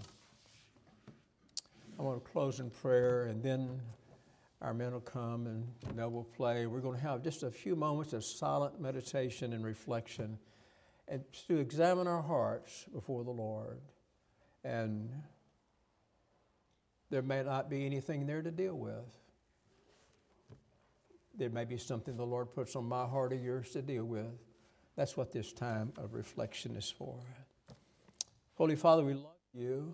I 1.98 2.02
want 2.02 2.24
to 2.24 2.30
close 2.30 2.60
in 2.60 2.70
prayer, 2.70 3.24
and 3.24 3.42
then 3.42 3.80
our 4.62 4.72
men 4.72 4.92
will 4.92 5.00
come 5.00 5.46
and 5.46 5.66
they 5.94 6.04
will 6.04 6.24
play. 6.24 6.66
We're 6.66 6.80
going 6.80 6.96
to 6.96 7.02
have 7.02 7.22
just 7.22 7.42
a 7.42 7.50
few 7.50 7.76
moments 7.76 8.12
of 8.12 8.24
silent 8.24 8.80
meditation 8.80 9.52
and 9.52 9.64
reflection 9.64 10.38
and 11.08 11.22
to 11.46 11.58
examine 11.58 12.06
our 12.06 12.22
hearts 12.22 12.84
before 12.92 13.22
the 13.22 13.30
Lord. 13.30 13.80
And 14.64 15.10
there 17.10 17.22
may 17.22 17.42
not 17.42 17.70
be 17.70 17.86
anything 17.86 18.26
there 18.26 18.42
to 18.42 18.50
deal 18.50 18.74
with. 18.74 19.04
There 21.36 21.50
may 21.50 21.64
be 21.64 21.76
something 21.76 22.16
the 22.16 22.24
Lord 22.24 22.54
puts 22.54 22.76
on 22.76 22.86
my 22.86 23.04
heart 23.04 23.32
or 23.32 23.36
yours 23.36 23.70
to 23.70 23.82
deal 23.82 24.04
with. 24.04 24.26
That's 24.96 25.16
what 25.16 25.32
this 25.32 25.52
time 25.52 25.92
of 25.98 26.14
reflection 26.14 26.76
is 26.76 26.90
for. 26.90 27.18
Holy 28.54 28.76
Father, 28.76 29.02
we 29.04 29.12
love 29.12 29.34
you. 29.52 29.92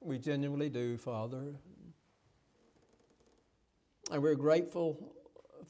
We 0.00 0.18
genuinely 0.18 0.68
do, 0.68 0.96
Father. 0.96 1.54
And 4.10 4.22
we're 4.22 4.34
grateful, 4.34 5.14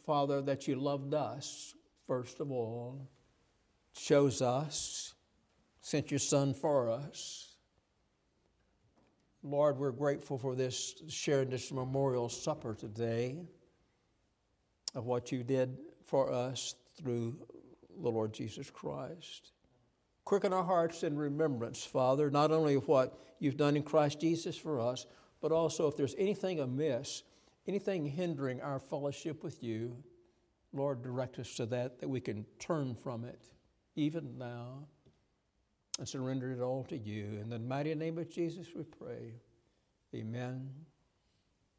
Father, 0.07 0.41
that 0.43 0.67
you 0.67 0.77
loved 0.77 1.13
us, 1.13 1.75
first 2.07 2.41
of 2.41 2.51
all, 2.51 3.07
chose 3.95 4.41
us, 4.41 5.15
sent 5.83 6.11
your 6.11 6.19
Son 6.19 6.55
for 6.55 6.89
us. 6.89 7.55
Lord, 9.43 9.79
we're 9.79 9.93
grateful 9.93 10.39
for 10.39 10.55
this, 10.55 10.95
sharing 11.09 11.51
this 11.51 11.71
memorial 11.71 12.31
supper 12.31 12.75
today 12.75 13.47
of 14.95 15.05
what 15.05 15.33
you 15.33 15.43
did 15.43 15.77
for 16.05 16.33
us 16.33 16.75
through 16.97 17.37
the 18.03 18.09
Lord 18.09 18.33
Jesus 18.33 18.71
Christ. 18.71 19.53
Quicken 20.25 20.53
our 20.53 20.65
hearts 20.65 21.03
in 21.03 21.17
remembrance, 21.17 21.85
Father, 21.85 22.31
not 22.31 22.51
only 22.51 22.75
of 22.75 22.89
what 22.89 23.19
you've 23.39 23.57
done 23.57 23.77
in 23.77 23.83
Christ 23.83 24.21
Jesus 24.21 24.57
for 24.57 24.81
us, 24.81 25.07
but 25.41 25.53
also 25.53 25.87
if 25.87 25.97
there's 25.97 26.15
anything 26.19 26.61
amiss 26.61 27.23
anything 27.67 28.07
hindering 28.07 28.61
our 28.61 28.79
fellowship 28.79 29.43
with 29.43 29.63
you, 29.63 29.97
Lord, 30.73 31.03
direct 31.03 31.39
us 31.39 31.55
to 31.55 31.67
that, 31.67 32.01
that 32.01 32.09
we 32.09 32.21
can 32.21 32.45
turn 32.59 32.95
from 32.95 33.25
it 33.25 33.41
even 33.97 34.37
now 34.39 34.87
and 35.99 36.09
surrender 36.09 36.53
it 36.53 36.61
all 36.61 36.85
to 36.85 36.99
you. 36.99 37.39
In 37.41 37.49
the 37.49 37.59
mighty 37.59 37.95
name 37.95 38.19
of 38.19 38.29
Jesus, 38.29 38.67
we 38.75 38.83
pray. 38.83 39.35
Amen. 40.15 40.69